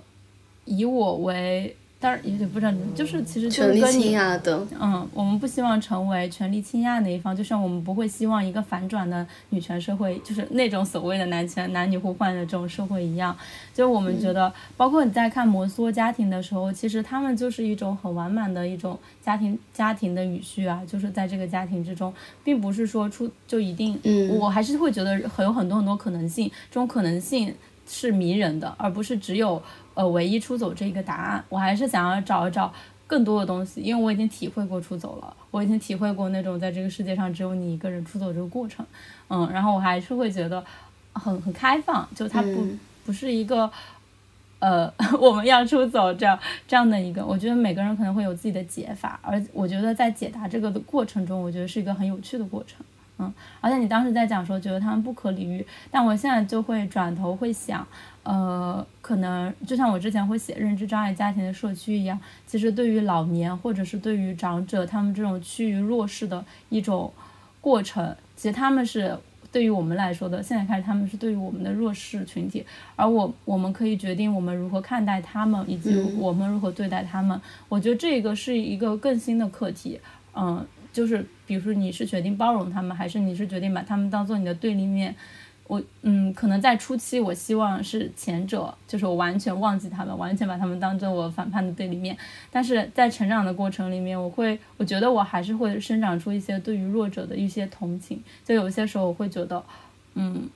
[0.66, 1.76] 以我为。
[2.06, 4.16] 当然也不知道，就是其实就是跟你，
[4.80, 13.36] 嗯，我们不希望成为权力倾轧那一方，就像我们不会希望一个反转的女权社会，就是那种所谓的男权男女互换的这种社会一样。
[13.74, 24.00] 就我们觉得，包括你在看摩梭家庭的时候，其实他们就是一种很完满的一种家庭家庭的语序啊，就是在这个家庭之中，并不是说出就一定，
[24.40, 27.52] 我还是会觉得很有很多很多可能性，这种可能性
[27.88, 29.62] 是迷人的，而不是只有。
[29.96, 32.70] 呃，唯一出走这一个答案，我还是想要找一找
[33.08, 38.86] 更多的东西，因为我已经体会过出走了，我已经体会过那种在这个世界上只有你一个人出走这个过程，
[39.30, 40.62] 嗯，然后我还是会觉得
[41.14, 42.68] 很很开放，就它不
[43.06, 43.72] 不是一个
[44.60, 52.86] 呃 我们要出走这样这样的一个，我觉得每个人可能会有自己的解法，而我觉得在解答这个的过程中，我觉得是一个很有趣的过程，
[53.18, 57.88] 嗯，而且你当时在讲说觉得他们不可理喻，但我现在就会转头会想。
[58.24, 67.14] 呃，可能就像我之前会写认知障碍家庭的社区一样，其实对于老年或者是对于长者，他们这种趋于弱势的一种
[67.62, 69.16] 过程，其实他们是
[69.52, 77.40] 对于我们来说的，现在开始他们是对于我们的弱势群体，而我我们可以决定我们如何看待他们，以及我们如何对待他们。
[77.70, 80.02] 我觉得这个是一个更新的课题，
[80.36, 80.66] 嗯。
[80.96, 85.14] 就是比如说你是决定包容他们，还是你是决定把他们当做你的对立面？
[85.68, 92.16] 我嗯，可能在初期，我希望是前者，就是我完全忘记他们，完全把他们当做我反叛的对立面。
[92.50, 98.24] 但是在成长的过程里面，我会，我觉得我还是会生长出一些对于弱者的一些同情。
[98.46, 99.62] 就有些时候，我会觉得，
[100.14, 100.48] 嗯，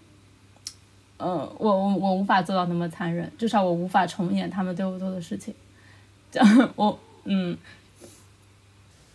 [1.17, 5.53] 呃，我我我无法做到那么残忍，至少我无法重演他们对我做的事情。
[6.31, 7.57] 这样， 我嗯。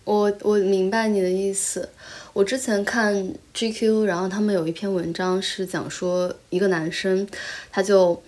[0.05, 1.89] 我我明白你的意思。
[2.33, 3.15] 我之前看
[3.55, 7.27] GQ，然后他们有一篇文章是讲说一个男生，
[7.71, 8.21] 他就，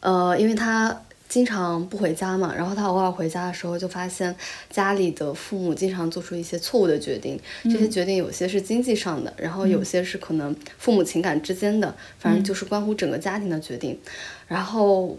[0.00, 4.34] 呃，因为他经常不回家嘛，然后他偶尔回家的时候，就发现
[4.70, 7.38] 家里的父母经常做出一些错误的决定。
[7.64, 13.98] 这些决定有些是经济上的，然后有些是可能父母情感之间的，反正就是关乎整个家庭的决定。
[14.46, 15.18] 然后。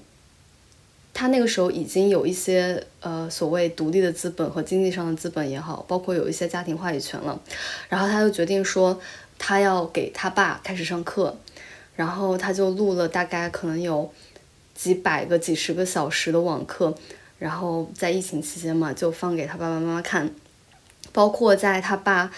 [1.14, 7.40] 他那个时候已经有一些呃所谓独立的资本和经济上的资本也好，包括有一些家庭话语权了，
[7.88, 9.00] 然后他就决定说
[9.38, 11.38] 他要给他爸开始上课，
[11.96, 14.12] 然后他就录了大概可能有
[14.74, 16.92] 几百个、几十个小时的网课，
[17.38, 20.34] 然后在疫情期间嘛，就放给他爸爸妈妈看，
[21.12, 22.32] 包括在他爸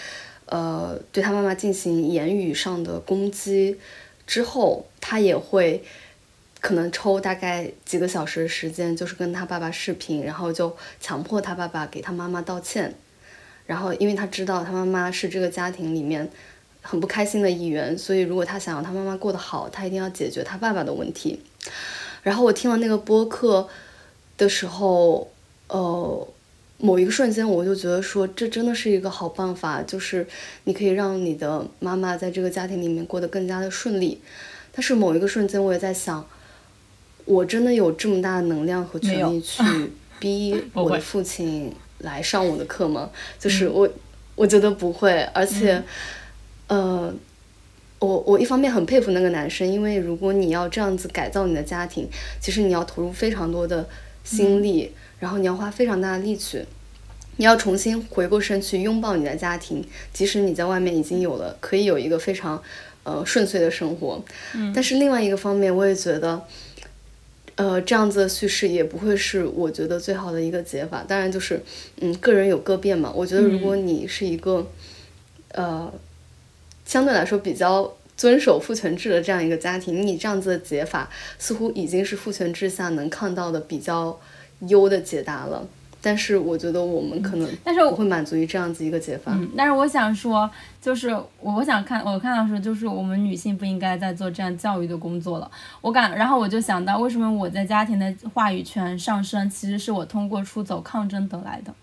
[0.44, 3.78] 呃对他妈妈进行言语上的攻击
[4.26, 5.82] 之后，他也会。
[6.66, 12.92] 可能抽大概几个小时的时间，就是跟他爸爸视频，然后就强迫他爸爸给他妈妈道歉。
[13.66, 16.28] 然后，因为他知道他妈妈是这个家庭里面
[16.82, 21.40] 很不开心的一员，所以如果他想要他妈妈过得好，他一定要解决他爸爸的问题。
[22.24, 23.68] 然后我听了那个播客
[24.36, 25.30] 的时候，
[25.68, 26.28] 呃，
[26.78, 30.26] 某一个瞬间我就觉得说，这真的是一个好办法，就是
[30.64, 34.20] 你可以让你的妈妈在这个家庭里面过得更加的顺利。
[34.72, 36.26] 但是某一个瞬间，我也在想。
[37.26, 39.62] 我真的有这么大的能量和权利去
[40.18, 43.10] 逼我的父亲来上我的课吗？
[43.38, 43.86] 就是我，
[44.34, 45.22] 我觉得不会。
[45.34, 45.82] 而且，
[46.68, 47.12] 呃，
[47.98, 52.08] 我我一方面很佩服那个男生，因为如果你要这样子改造你的家庭，
[52.40, 53.86] 其实你要投入非常多的
[54.24, 56.64] 心力，然后你要花非常大的力气，
[57.36, 62.62] 你要重新回过身去拥抱你的家庭，即使你在外面已经有了可以有一个非常
[63.02, 64.24] 呃顺遂的生活。
[64.54, 64.72] 嗯。
[64.72, 66.44] 但是另外一个方面，我也觉得。
[67.56, 71.02] 呃，这样子的叙事也不会是我觉得最好的一个解法。
[71.08, 71.62] 当然，就是
[72.00, 73.10] 嗯，个人有各变嘛。
[73.14, 74.66] 我觉得，如果你是一个
[75.52, 75.92] 呃
[76.84, 84.20] 相对来说比较遵守父权制的这样一个家庭，你这样子的解法似乎已经是父权制下能看到的比较
[84.68, 85.66] 优的解答了。
[86.06, 89.32] 但是我觉得我们可能，但是我会满足于这样子一个解法。
[89.34, 90.48] 嗯，但是我想说，
[90.80, 91.08] 就是
[91.40, 95.50] 我我想看，我看到说，就是我们女性不应该再做这样教育的工作了。
[95.80, 101.74] 我感，然后我就想到，为什么我在家庭的话语权上升，其实是我通过出走抗争得来的，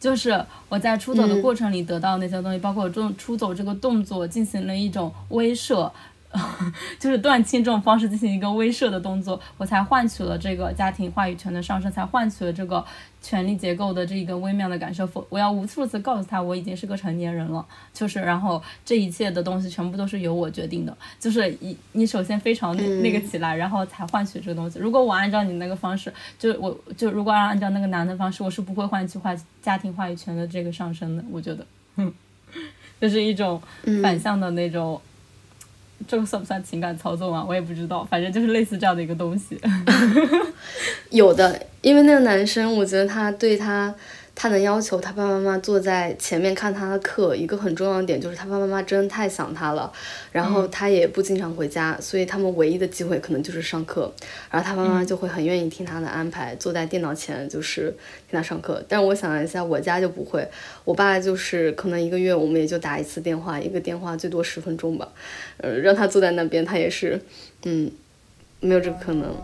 [0.00, 5.88] 就是我在出走的过程里得到那些东西，包括我这种出走这个动作进行了一种威慑。
[7.00, 12.84] 就是断亲这种方式进行一个威慑的动作，我才换取了这个家庭话语权的上升，才换取了这个
[13.20, 15.04] 权力结构的这一个微妙的感受。
[15.04, 20.96] 否，我要无数次告诉他我已经是个成年人了，就是然后这一切的东西全部都是由我决定的。
[21.18, 24.78] 就是你你首先非常那那个起来，然后才换取这个东西。
[24.78, 31.24] 如果我按照你那个方式，就我就如果按照那个男的方式，我是不会换取话家庭话语权的这个上升的。
[31.32, 31.66] 我觉得，
[31.96, 32.14] 嗯，
[33.00, 33.60] 就是一种
[34.00, 35.00] 反向的那种。
[36.06, 37.44] 这个算不算情感操纵啊？
[37.46, 39.60] 我也不知道，反正就是类似这样的一个东西。
[41.10, 43.94] 有的，因为那个男生，我觉得他对他。
[44.42, 49.92] 他能要求他爸爸妈妈坐在前面看他的课，一个很重要的点就是他爸爸妈妈真的太想他了，
[50.32, 54.10] 然后他也不经常回家，所以他们唯一的机会可能就是上课，
[54.50, 57.94] 然后他妈妈就会很愿意听他的安排，坐在电脑前就是
[58.30, 58.82] 听他上课。
[58.88, 60.48] 但是我想了一下，我家就不会，
[60.86, 65.06] 我爸就是可能一个月我们也就打一次电话，一个电话最多十分钟吧，
[65.58, 67.20] 呃，让他坐在那边，他也是，
[67.64, 67.92] 嗯，
[68.60, 69.36] 没有这个可能。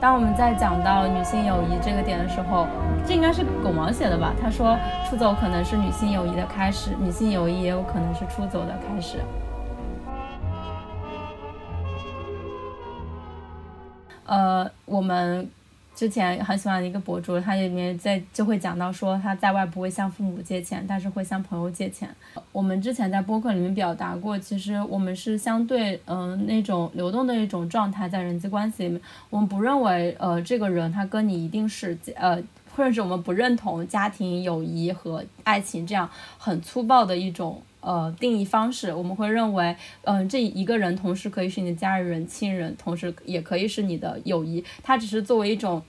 [0.00, 2.66] 当我们在讲到女性友谊这个点的时候，
[3.06, 4.32] 这应该是狗毛写的吧？
[4.40, 4.74] 他说
[5.08, 9.18] 出走可能是女性友谊的开始，女性友谊也有可能是出走的开始。
[14.24, 15.50] 呃，我们。
[16.00, 22.08] 之前很喜欢的一个博主，他里面在就会讲到说，他在外不会向父母借钱，但是会向朋友借钱。
[22.52, 32.42] 我们之前在播客里面表达过，其实我们是相对嗯那种流动的一种状态，在人际关系里面，我们不认为呃这个人他跟你一定是呃，
[32.74, 37.62] 或者是我们不认同家庭、友谊和爱情这样很粗暴的一种。
[37.80, 45.82] 呃，定义方式，我们会认为，嗯，这一个人同时可以是你的家人、亲人，同时也可以是你的友谊，它只是作为一种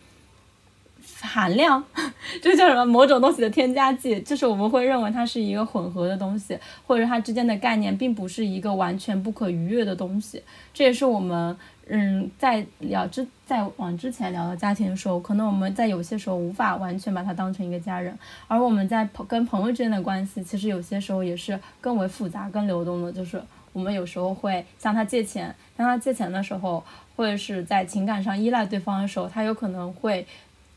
[1.22, 1.84] 含量，
[2.42, 2.86] 这叫什么？
[2.86, 10.42] 某种东西的添加剂，就是我们会认为它是一个混合的东西，或者它之间的概念并不是一个完全不可逾越的东西，
[10.74, 11.58] 这也是我们。
[11.94, 18.18] 嗯，在聊之在往之前聊到家庭的时候，可能我们在有些时候无法完全把它当成一个家人，
[18.48, 23.12] 而我们在朋跟朋友之间的关系，其实有些时候也是更为复杂、更流动的。
[23.12, 23.42] 就是
[23.74, 26.82] 我们有时候会向他借钱，向他借钱的时候，
[27.18, 30.26] 或者是在情感上依赖对方的时候，他有可能会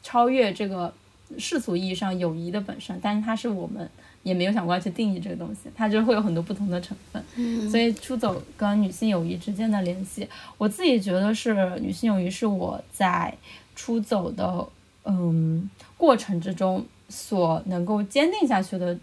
[0.04, 0.94] 超越这个
[1.36, 3.90] 世俗意义上友谊的本身，但是它是我们。
[4.24, 7.22] 也没有想过要去定义这个东西，它就会有很多不同的成分。
[7.36, 10.26] 嗯，所以出走跟女性友谊之间的联系，
[10.56, 13.36] 我自己觉得是女性友谊是我在
[13.76, 14.66] 出走的
[15.04, 18.98] 嗯过程之中所能够坚定下去的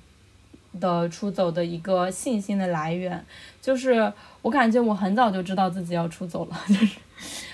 [0.79, 3.23] 的出走的一个信心的来源。
[3.61, 6.97] 就是我感觉我很早就知道自己要出走了，就是。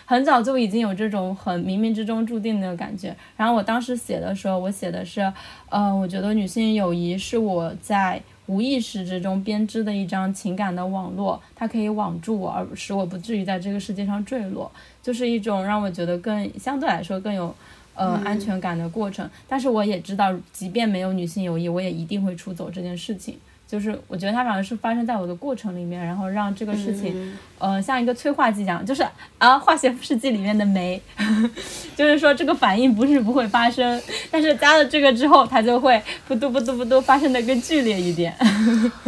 [0.09, 3.13] 很早就已经有这种很冥冥之中注定的感觉。
[3.35, 5.21] 然后我当时写的时候，我写的是，
[5.67, 14.71] 呃，我觉得女性友谊是我在无意识之中编织的一张情感的网络，它可以网住我，而使我不至于在这个世界上坠落，
[15.03, 17.53] 就是一种让我觉得更相对来说更有，
[17.93, 19.29] 呃，安全感的过程。
[19.45, 23.37] 但是我也知道，即便没有女性友谊，我也一定会出走这件事情。
[23.67, 29.05] 就是我觉得它反而是发生在我的过程里面，然后让这个事情，呃，像一个催化剂一样，就是
[29.37, 31.01] 啊，化学试剂里面的酶，
[31.95, 34.01] 就是说这个反应不是不会发生，
[34.31, 38.33] 但是加了这个之后，它就会不嘟不嘟不嘟发生的更剧烈一点。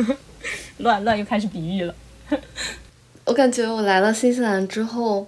[0.79, 1.95] 乱乱又开始比喻了。
[3.25, 5.25] 我感觉我来了新西兰之后，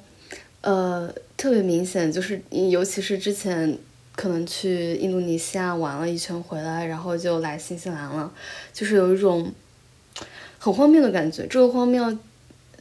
[0.61, 3.77] 呃，特别明显，就是尤其是之前。
[4.21, 8.31] 可能去印度尼西亚玩了一圈回来，然后就来新西兰了，
[8.71, 9.51] 就是有一种
[10.59, 11.47] 很荒谬的感觉。
[11.47, 12.15] 这个荒谬，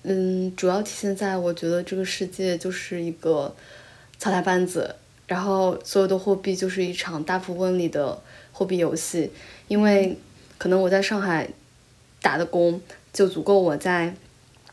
[0.02, 3.56] 嗯，主要体现在我觉得这个世界就是一个
[4.18, 4.94] 草台班子，
[5.26, 8.20] 然后所有的货币就是一场大富翁里的
[8.52, 9.32] 货币游戏。
[9.66, 10.18] 因为
[10.58, 11.48] 可能我在上海
[12.20, 12.78] 打的工
[13.14, 14.14] 就足够我在。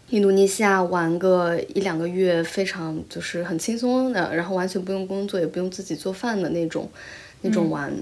[0.10, 6.90] 印度尼西亚玩个一两个月，非常就是很轻松的，然后完全不用工作，也不用自己做饭的那种，
[7.42, 7.94] 那种玩，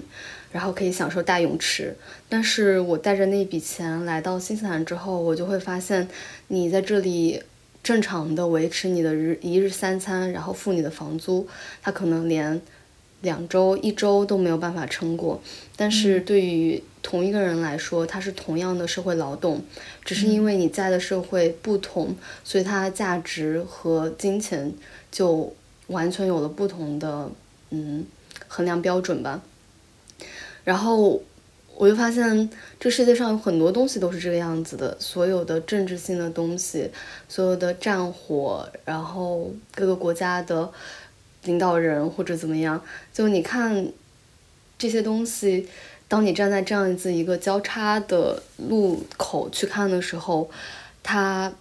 [0.52, 1.96] 然后可以享受大泳池。
[2.30, 6.08] 但是我带着那笔钱来到新西兰之后，我就会发现，
[6.50, 7.42] 你在这里
[7.84, 11.48] 正常的维持你的日一日三餐，然后付你的房租，
[11.82, 12.62] 他可能连。
[13.22, 15.42] 两周、一周都没有办法撑过，
[15.76, 19.64] 但是对于同一个人来说，他是同样的社会劳动，
[20.04, 24.74] 只是因为你在的社会不同，所以它的价值和金钱
[25.12, 25.54] 就
[25.88, 27.30] 完全有了不同的
[27.70, 28.04] 嗯
[28.48, 29.40] 衡量标准吧。
[30.64, 31.22] 然后
[31.76, 32.50] 我就发现，
[32.80, 36.90] 这世界上有很多东西都是这个样子的，所有的政治性的东西，
[37.30, 40.72] 所有的战火，然后各个国家的。
[41.44, 42.84] 领导人或者怎么样，
[43.14, 43.88] 就你看
[44.80, 45.70] 这些东西，
[46.08, 50.50] 当你站在这样子一个交叉的路口去看的时候，
[51.02, 51.52] 它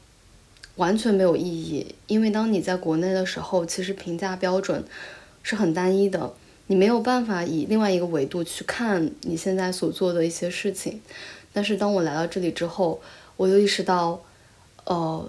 [0.77, 1.95] 完全没有意义。
[2.07, 4.85] 因为当你在国内的时候，其实评价标准
[5.43, 6.35] 是很单一的，
[6.67, 11.01] 你没有办法以另外一个维度去看你现在所做的一些事情。
[11.53, 13.01] 但是当我来到这里之后，
[13.37, 14.21] 我就意识到，
[14.85, 15.27] 呃，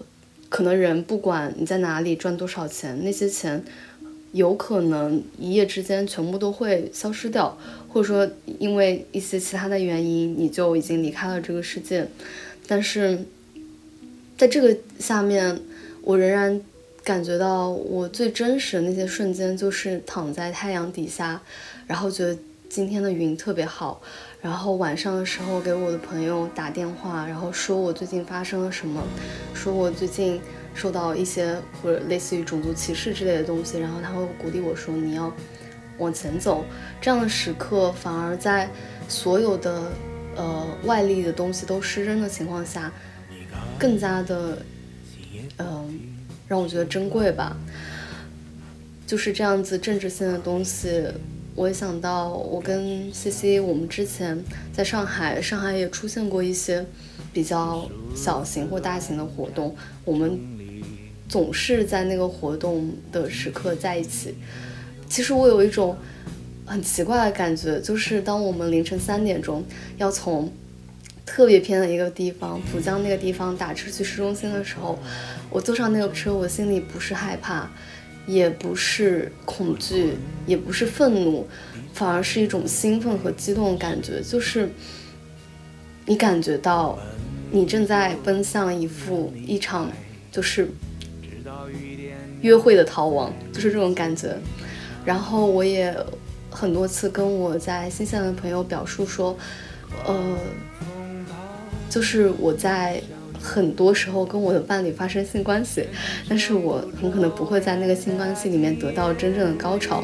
[0.50, 3.64] 可能人不管你在哪里赚多少钱，那些钱。
[4.36, 7.58] 有可能一夜之间全部都会消失掉，
[7.88, 8.30] 或者说
[8.60, 12.06] 因为一些其他的原因，你就已经离开了这个世界。
[12.68, 13.18] 但是，
[14.38, 15.58] 在这个下面，
[16.02, 16.60] 我仍然
[17.02, 21.42] 感觉到我最真实的那些瞬间，就是躺在太阳底下，
[21.88, 24.02] 然后觉得今天的云特别好，
[24.42, 29.02] 然后晚上的时候给我的朋友打电话，然后说我最近发生了什么，
[29.54, 30.42] 说我最近。
[30.76, 35.34] 受到一些或者类似于种族歧视之类的东西，然后他会鼓励我说：“你要
[35.98, 36.66] 往前走。”
[37.00, 38.70] 这样的时刻反而在
[39.08, 39.90] 所有的
[40.36, 42.92] 呃外力的东西都失真的情况下，
[43.80, 44.58] 更加的
[45.58, 46.00] 嗯
[46.48, 47.56] 让我觉得珍贵吧。
[49.08, 51.08] 就是这样子政治性的东西，
[51.56, 56.86] 我也想到我跟西西，我们之前在上海，上海也出现过一些
[57.32, 59.74] 比较小型或大型的活动，
[60.04, 60.55] 我们。
[61.28, 64.36] 总是在那个活动的时刻在一起。
[65.10, 65.98] 其实我有一种
[66.66, 69.64] 很奇怪的感觉，就是当我们凌晨三点钟
[69.98, 70.52] 要从
[71.26, 74.98] 特别偏的一个地方浦江那个地方打车去市中心的时候，
[75.50, 77.70] 我坐上那个车，我心里不是害怕，
[78.28, 80.14] 也不是恐惧，
[80.46, 81.48] 也不是愤怒，
[81.94, 84.70] 反而是一种兴奋和激动的感觉，就是
[86.06, 86.98] 你感觉到
[87.52, 89.92] 你正在奔向一副一场
[90.32, 90.70] 就是
[92.42, 94.36] 约会的逃亡，就是这种感觉。
[95.04, 95.96] 然后我也
[96.50, 99.38] 很多次跟我在新西兰的朋友表述说，
[100.06, 100.38] 呃。
[101.88, 103.02] 就是我在
[103.42, 105.88] 很多时候跟我的伴侣发生性关系，
[106.28, 110.04] 但是我很可能不会在那个性关系里面得到真正的高潮。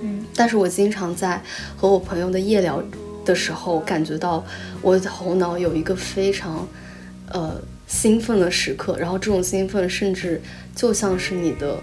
[0.00, 1.42] 嗯，但是我经常在
[1.76, 2.80] 和我朋友的夜聊
[3.24, 4.44] 的时候，感觉到
[4.80, 6.68] 我的头脑有一个非常
[7.32, 7.60] 呃
[7.94, 10.40] 兴奋的时刻，然后这种兴奋甚至
[10.74, 11.78] 就像是你的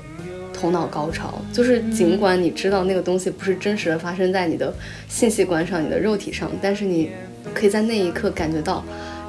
[0.54, 4.74] 头脑高潮，就是尽管你知道那个东西不是真实的发生在你的
[5.08, 7.10] 信息观上、你的肉体上，但是你
[7.54, 8.84] 可以在那一刻感觉到。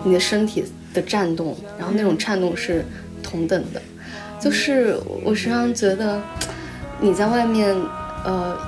[0.05, 2.85] 你的身体的颤动，然后那种颤动是
[3.23, 3.81] 同等的，
[4.41, 6.21] 就是我时常觉得
[7.01, 7.73] 你在外面
[8.25, 8.59] 呃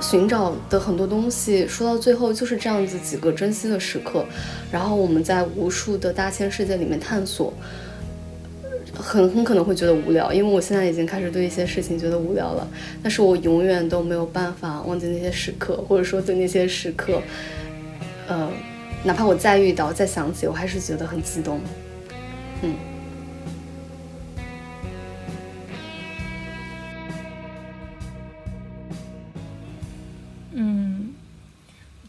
[0.00, 4.24] 寻找的很多东西，说到最后就是这样子几个珍惜的时刻，
[4.70, 7.52] 然后我们在无数的大千世界里面探索，
[8.94, 12.68] 很很可能会觉得无聊，因为我现在已经开始对一些事情觉得无聊了，
[13.02, 17.20] 但是我永远都没有办法忘记那些时刻，或者说对那些时刻，
[18.28, 18.50] 呃。
[19.04, 21.60] 哪怕我再遇到、再想起，我还是觉得很激动。
[22.62, 22.74] 嗯，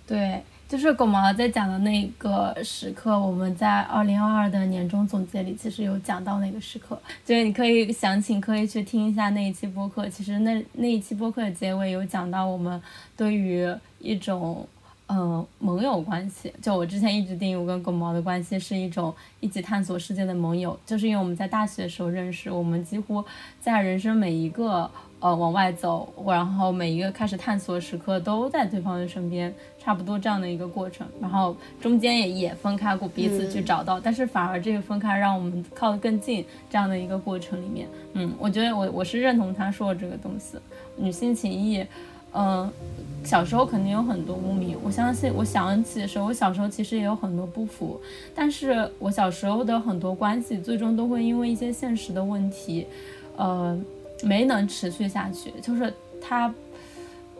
[0.07, 10.07] 对，就是狗毛在讲的那个时刻，我们在二零二二的年终总结里其实有讲到那个时刻，就是你可以详情可以去听一下那一期播客。
[10.09, 12.81] 其实那那一期播客的结尾有讲到我们
[13.15, 14.65] 对于一种。
[15.09, 23.23] 嗯，盟友关系，就我之前一直定义我跟狗毛的关系是一种一起探索世界的盟友，就是因为我们在大学的时候认识，我们几乎
[23.61, 24.91] 在人生每一个
[25.21, 29.55] 呃往外走，然后每一个开始探索的时刻都在对方的身边，
[29.87, 40.57] 差不多这样的一个过程，然后中间也也分开过，彼此去找到，但是反而这个分开让我们靠得更近，这样的一个过程里面，嗯，我觉得我我是认同他说的这个东西，
[40.97, 41.85] 女性情谊。
[42.33, 42.69] 嗯，
[43.23, 44.77] 小时候肯定有很多污名。
[44.83, 47.99] 我相信，我想起的时候，我小时候其实也有很多不服。
[48.35, 52.85] 但是我小时候的很多关系，最终都会因为一些现实的问题，
[53.37, 53.79] 呃，
[54.21, 55.51] 没能持续下去。
[55.61, 56.53] 就是他，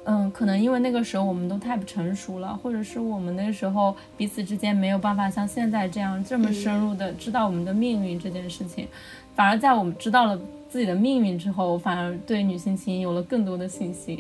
[0.10, 8.88] 嗯，可能因为那个时候我们都太不成熟了，或者是我们那个时候彼此之间没有办法像现在这样这么深入的知道我们的命运这件事情，
[9.36, 10.40] 反而在我们知道了。
[10.70, 14.18] 自己的命运之后，反而对女性情有了更多的信心。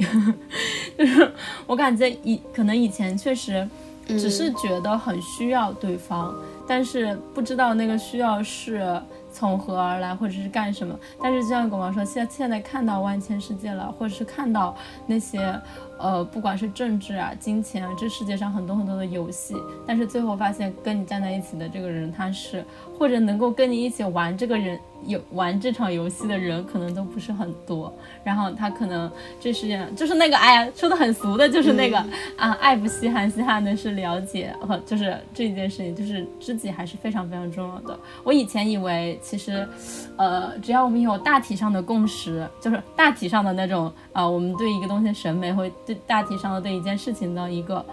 [0.98, 1.30] 就是
[1.68, 3.68] 我感觉以可能以前确实
[4.08, 6.34] 只是觉得很需要对方，
[6.66, 9.00] 但是不知道那个需要是
[9.38, 11.00] 从何而来，或者是干什么。
[11.22, 14.76] 但是就像狗毛说，现现在看到万千世界了，或者是看到
[15.06, 15.62] 那些。
[16.00, 22.64] 呃，不管是政治啊、金钱啊，这世界上很多很多的游戏，但是最后发现跟你站在一起的这个人，他是
[22.98, 27.91] 或者能够跟你一起玩这个人有玩这场游戏的人，可能都不是很多。
[28.24, 31.98] 然后他可能这世界上就是那个，哎呀，说的很俗的，就是那个
[32.36, 37.98] 啊，爱不稀罕，稀罕的是了解和就是这件事情，就是知己还是非常非常重要的。
[38.24, 39.68] 我以前以为其实，
[40.16, 45.72] 呃，只要我们有大体上的共识，就是大体上的那种啊，我们对一个东西审美会。
[45.88, 47.84] 对大体上的对一件事情的一个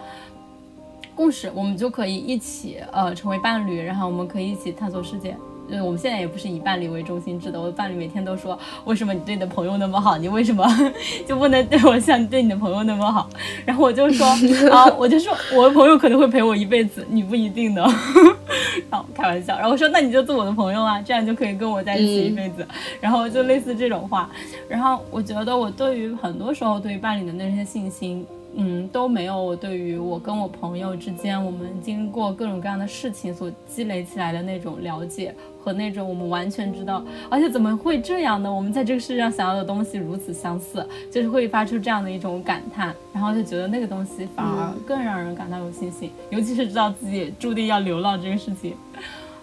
[1.15, 5.37] 共识，我们就可以一起呃成为伴侣，然后我们可以一起探索世界。
[5.69, 10.65] 呃，我们现在也不是以伴侣为中心制的，我的伴侣每天都说，为什么你对你的朋友那么好，你为什么
[11.27, 13.29] 就不能对我像你对你的朋友那么好？
[13.65, 14.25] 然后我就说
[14.71, 17.81] 啊，我就说我的朋友可能会陪我一辈子，你不一定的。
[18.91, 22.67] 然后开玩笑，然后我说那你就做我的朋友啊，这样就可以跟我在一起一辈子。
[23.01, 24.29] 然后就类似这种话。
[24.67, 28.25] 然后我觉得我对于很多时候对于伴侣的那些信心。
[28.57, 35.35] 嗯，都没有我对于我跟我朋友之间，我们经过各种各样的事情所积累起来的那种了解
[35.65, 38.53] 和那种我们完全知道，而且怎么会这样呢？
[38.53, 48.75] 我们在这个世界上想要的东西如此相似，就是会发出这样的一种感叹，然后就觉得那个东西反而更让人感到有信心，尤其是知道自己注定要流浪这个事情。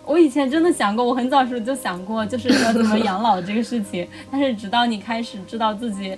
[0.06, 6.16] 我以前真的想过，我很早时候就想过，就是说怎么养老这个事情，但是直到你开始知道自己。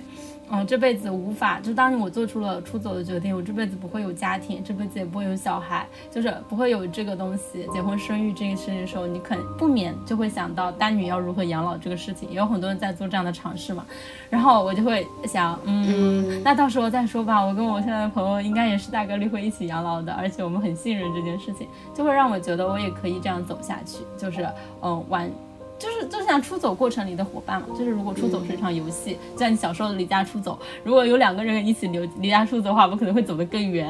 [0.51, 13.85] 嗯，这辈子无法，就当我做出了出走的决定，我这辈子不会有家庭，这辈子也不会有小孩，就是不会有这个东西，结婚生育这个事情的时候，你肯不免就会想到单女要如何养老这个事情，也有很多人在做这样的尝试嘛。
[14.29, 17.43] 然后我就会想，嗯，那到时候再说吧。
[17.43, 24.47] 我跟我现在的朋友应该也是大概率会一起养老的，而且我们很信任这件事情，就会让我觉得我也可以这样走下去，就是
[24.81, 25.29] 嗯，完。
[25.77, 33.89] 就是就像出走过程里的伙伴嘛，就是如果出走是一场游戏，就像你小时候离家出走，如果有两个人一起离离家出走的话，我们可能会走得更远，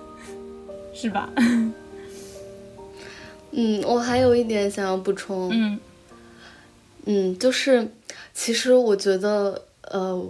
[0.92, 1.30] 是吧？
[3.50, 5.80] 嗯，我还有一点想要补充，嗯，
[7.06, 7.88] 嗯，就是
[8.34, 10.22] 其实我觉得，呃，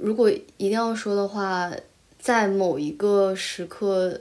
[0.00, 1.70] 如果一定要说的话，
[2.18, 4.18] 在某一个时刻，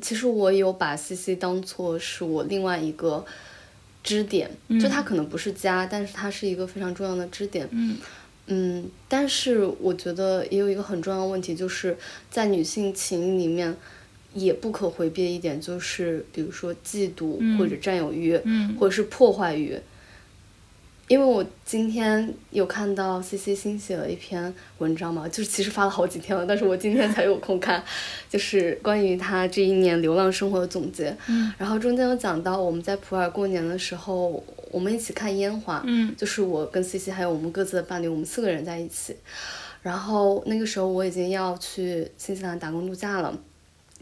[0.00, 3.24] 其实我有把 C C 当做是我另外一个。
[4.10, 4.50] 支点，
[4.80, 7.68] 就它可能不是家，但是它是一个非常重要的支点。
[7.70, 7.96] 嗯
[8.48, 11.96] 嗯，但是我觉得也有一个很重要的问题，就是
[12.28, 13.76] 在女性情里面，
[14.34, 18.36] 也不可回避的一点，就是比如说嫉妒或者占有欲，
[18.76, 19.78] 或者是破坏欲。
[21.10, 27.82] 因为我今天有看到 C C 新写了一篇文章嘛，就是其实发了好几天了，但是我今天才有空看，
[28.28, 31.12] 就是关于他这一年流浪生活的总结。
[31.26, 31.52] 嗯。
[31.58, 34.40] 然后中间有讲到我们在普洱过年的时候，
[34.70, 35.82] 我们一起看烟花。
[35.84, 36.14] 嗯。
[36.16, 39.16] 就是我跟 C C 还有我们各自的伴侣，我们四个人在一起。
[39.82, 43.36] 然后那个时候我已经要去新西兰打工度假了，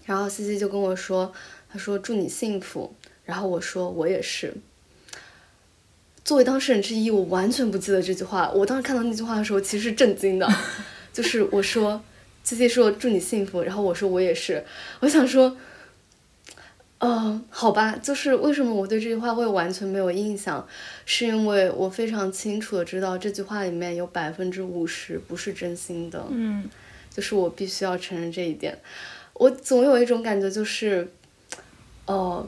[0.04, 1.32] 然后 C C 就跟我说，
[1.70, 2.92] 他说祝你幸福，
[3.24, 4.52] 然后我说我也是。
[6.28, 8.50] 作为当事人之一，我完全不记得这句话。
[8.50, 10.46] 我当时看到那句话的时候，其实是震惊的。
[11.10, 11.98] 就是我说
[12.44, 14.62] 七七说祝你幸福，然后我说我也是。
[15.00, 15.56] 我想说，
[16.98, 20.68] 嗯，好吧，就是为什么我对这句话会完全没有印象，
[21.06, 26.22] 是因为我非常清楚的知道这句话里面有百分之五十不是真心的。
[26.28, 26.68] 嗯，
[27.08, 28.76] 就是我必须要承认这一点。
[29.32, 31.10] 我总有一种感觉，就是，
[32.04, 32.46] 哦。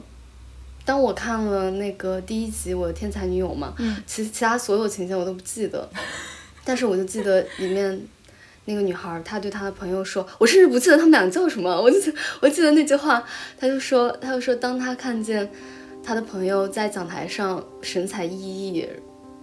[0.83, 3.75] 当我看了那个第一集《我的天才女友》嘛，
[4.05, 5.87] 其实其他所有情节我都不记得，
[6.65, 8.01] 但是我就记得里面
[8.65, 11.97] 那个女孩，她对她的朋友说，我甚至不记得他们俩叫什么，我就
[12.41, 13.23] 我记得那句话，
[13.59, 15.47] 她就说，她就说，当她看见
[16.03, 18.87] 她的朋友在讲台上神采奕奕，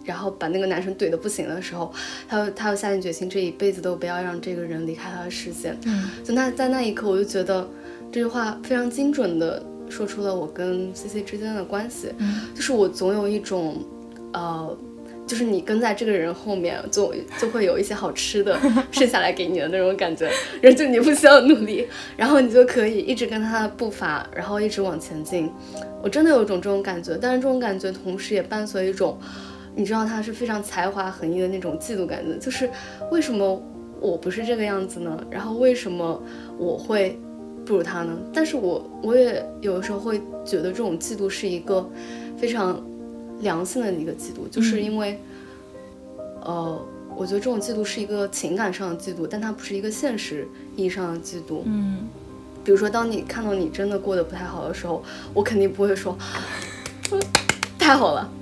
[0.05, 1.93] 然后把那个男生怼得不行的时候，
[2.28, 5.78] 她又她又下定决心，这一辈子都不要让这个人离开她的视线。
[6.24, 7.68] 就那在那一刻，我就觉得
[8.11, 9.64] 这句话非常精准的。
[9.91, 12.09] 说出了我跟 C C 之间的关系，
[12.55, 13.82] 就是我总有一种，
[14.32, 14.76] 呃，
[15.26, 18.59] 就是你跟在这个人后面，总就会有一些好吃的
[18.91, 20.30] 剩下来给你的那种感觉，
[20.61, 21.86] 然后就你不需要努力，
[22.16, 25.51] 然后你就可以一直跟他的步伐，然后一直往前进。
[26.03, 29.18] 我真的有一种这种感觉，但是这种感觉同时也伴随一种，
[29.74, 32.70] 你知道他是非常才华横溢的那种嫉妒感觉，就是
[33.11, 33.61] 为什么
[34.01, 35.20] 我不是这个样子呢？
[35.30, 36.22] 然后为什么
[36.59, 37.18] 我会？
[37.68, 38.18] 不如他呢？
[38.32, 41.86] 但是我我也有的时候会觉得这种嫉妒是一个
[42.38, 42.82] 非常
[43.40, 45.20] 良性的一个嫉妒，就是因为，
[46.40, 46.82] 呃，
[47.14, 51.60] 我觉得这种嫉妒是一个情感上的嫉妒，但它不是一个现实意义上的嫉妒。
[51.66, 52.08] 嗯，
[52.64, 55.04] 比如说，当你看到你真的过得不太好的时候，
[55.34, 56.16] 我肯定不会说
[57.78, 58.32] 太好了。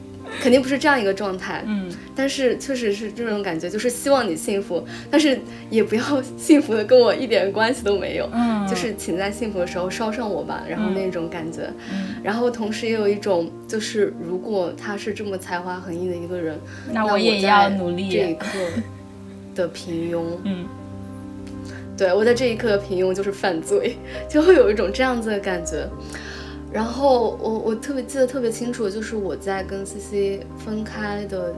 [0.40, 5.38] 肯定不是这样一个状态，嗯，但是确实是这种感觉，就是希望你幸福，但是
[5.70, 11.62] 也不要幸福的跟我一点关系都没有，嗯，就是请在幸福的时候捎上我吧，然后那种感觉，
[11.92, 16.58] 嗯，然后同时也有一种，就是如果他是这么才华横溢的一个人，
[16.92, 18.10] 那我也要努力。
[18.10, 18.46] 这一刻
[19.54, 20.66] 的平庸，嗯，
[21.96, 23.96] 对我在这一刻的平庸就是犯罪，
[24.28, 25.88] 就会有一种这样子的感觉。
[26.72, 31.54] 然后我我特别记得特别清楚，就是我在跟 C C 分开的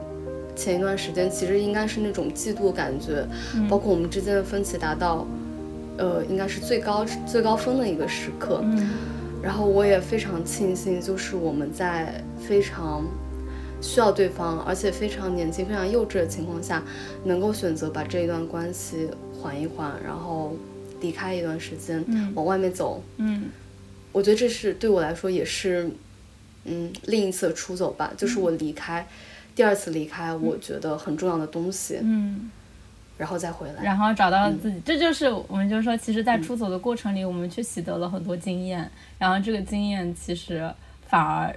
[0.54, 3.26] 前一段时间，其实应该是那种嫉妒感觉，
[3.68, 5.26] 包括我们之间的分歧达到，
[5.96, 8.62] 呃，应该是最高最高峰的一个时刻。
[9.42, 13.04] 然后我也非常庆幸，就是我们在非常
[13.80, 16.82] 需要对方，而且非常年轻、非常幼稚的情况下，
[17.24, 19.08] 能够选择把这一段关系
[19.40, 20.54] 缓一缓，然后
[21.00, 22.04] 离开一段时间，
[22.34, 23.02] 往外面走。
[23.16, 23.44] 嗯。
[24.12, 25.90] 我觉得这是对我来说也是，
[26.64, 29.06] 嗯，另一次出走吧，就是我离开，
[29.54, 32.50] 第二次离开，我觉得很重要的东西，嗯，
[33.16, 40.68] 然后再回来，然后找到自己，这就是我们就是说，其实，在出走的过程里，我们去习得了很多经验，然后这个经验其实
[41.06, 41.54] 反而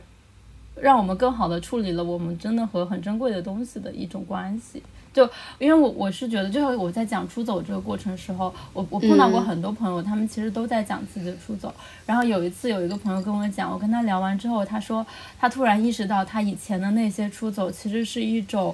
[0.76, 4.82] 让我们更好的处理了我们真的和很珍贵的东西的一种关系。
[5.14, 11.74] 就因为我我是觉得，就是我在讲出走这个过程时候，我我碰到过很多朋友，他们其实都在讲自己的出走。
[12.05, 15.05] 然后有一次有一个朋友跟我讲，我跟他聊完之后，他说
[15.39, 18.74] 他突然意识到他以前的那些出走其实是一种，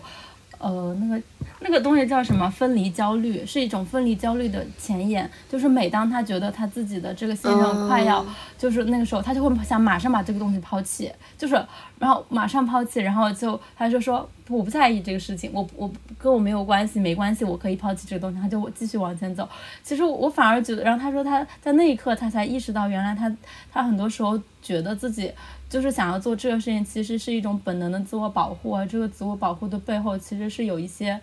[0.60, 1.24] 呃，那个
[1.60, 2.50] 那个东西叫什么？
[2.50, 8.26] 分离焦虑是一种分离焦虑的前沿，就是每当他觉得他自己的这个先生快要，
[8.58, 11.54] 就是那个时候，他就会想马上把这个东西抛弃，就是
[12.00, 19.48] 然后马上抛弃，然后就他就说我不在意这个事情，我我跟我没有关系，没关系，我可以抛弃这个东西，他就继续往前走。
[19.84, 23.32] 其实我反而觉得，然后他说他在那一刻他才意识到，原来他
[23.72, 25.32] 他很多时候觉得自己。
[25.70, 28.86] 就是想要做这个事情，其实是一种本能的自我保护啊。
[28.86, 31.20] 这个自我保护的背后，其实是有一些，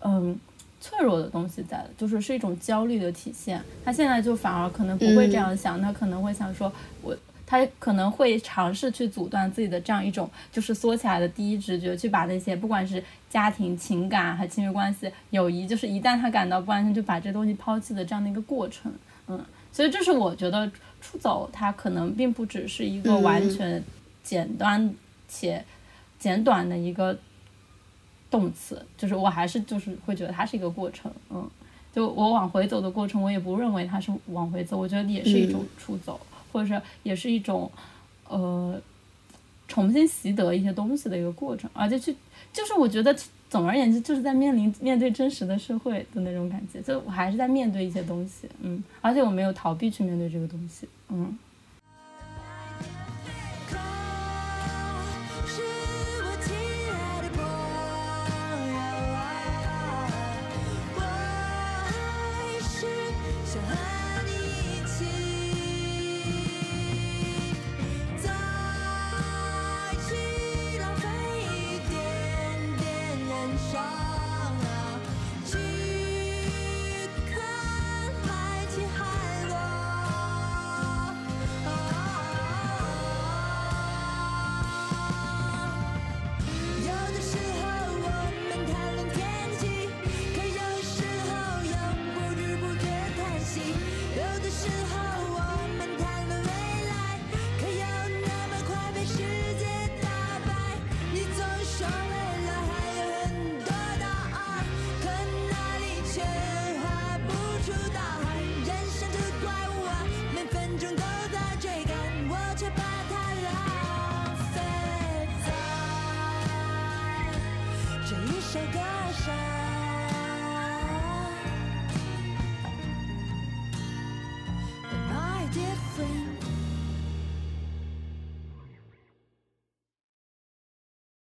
[0.00, 0.38] 嗯，
[0.80, 3.62] 脆弱的东西在的，就是是一种焦虑的体现。
[3.84, 6.72] 他现在就反而可能不会这样想，他可能会想说，
[7.02, 7.16] 我
[7.46, 18.90] 他可能会尝试去阻断自己的这样一种就是缩起来的第一直觉，去把那些不管是家庭情感和亲密关系、友谊，就是一旦他感到不安全，就把这东西抛弃的这样的一个过程。
[19.28, 19.42] 嗯，
[19.74, 20.72] 所以这是我觉得。
[21.06, 23.84] 出走，它可能并不只是一个完全
[24.22, 24.94] 简单
[25.28, 25.62] 且
[26.18, 27.14] 简短的一个
[28.30, 31.46] 动词，就是我还是就是会觉得它是一个过程，嗯，
[31.94, 36.18] 就我往回走的过程，我也不认为它是往回走，我觉得也是一种出走，
[36.50, 37.70] 或者是也是一种
[38.26, 38.80] 呃
[39.68, 42.16] 重新习得一些东西的一个过程，而且去
[42.50, 43.14] 就是我觉得。
[43.54, 51.38] 总而言之，就是在面临面对真实的社会的那种感觉，就我还是在面对一些东西，嗯，而且我没有逃避去面对这个东西，嗯。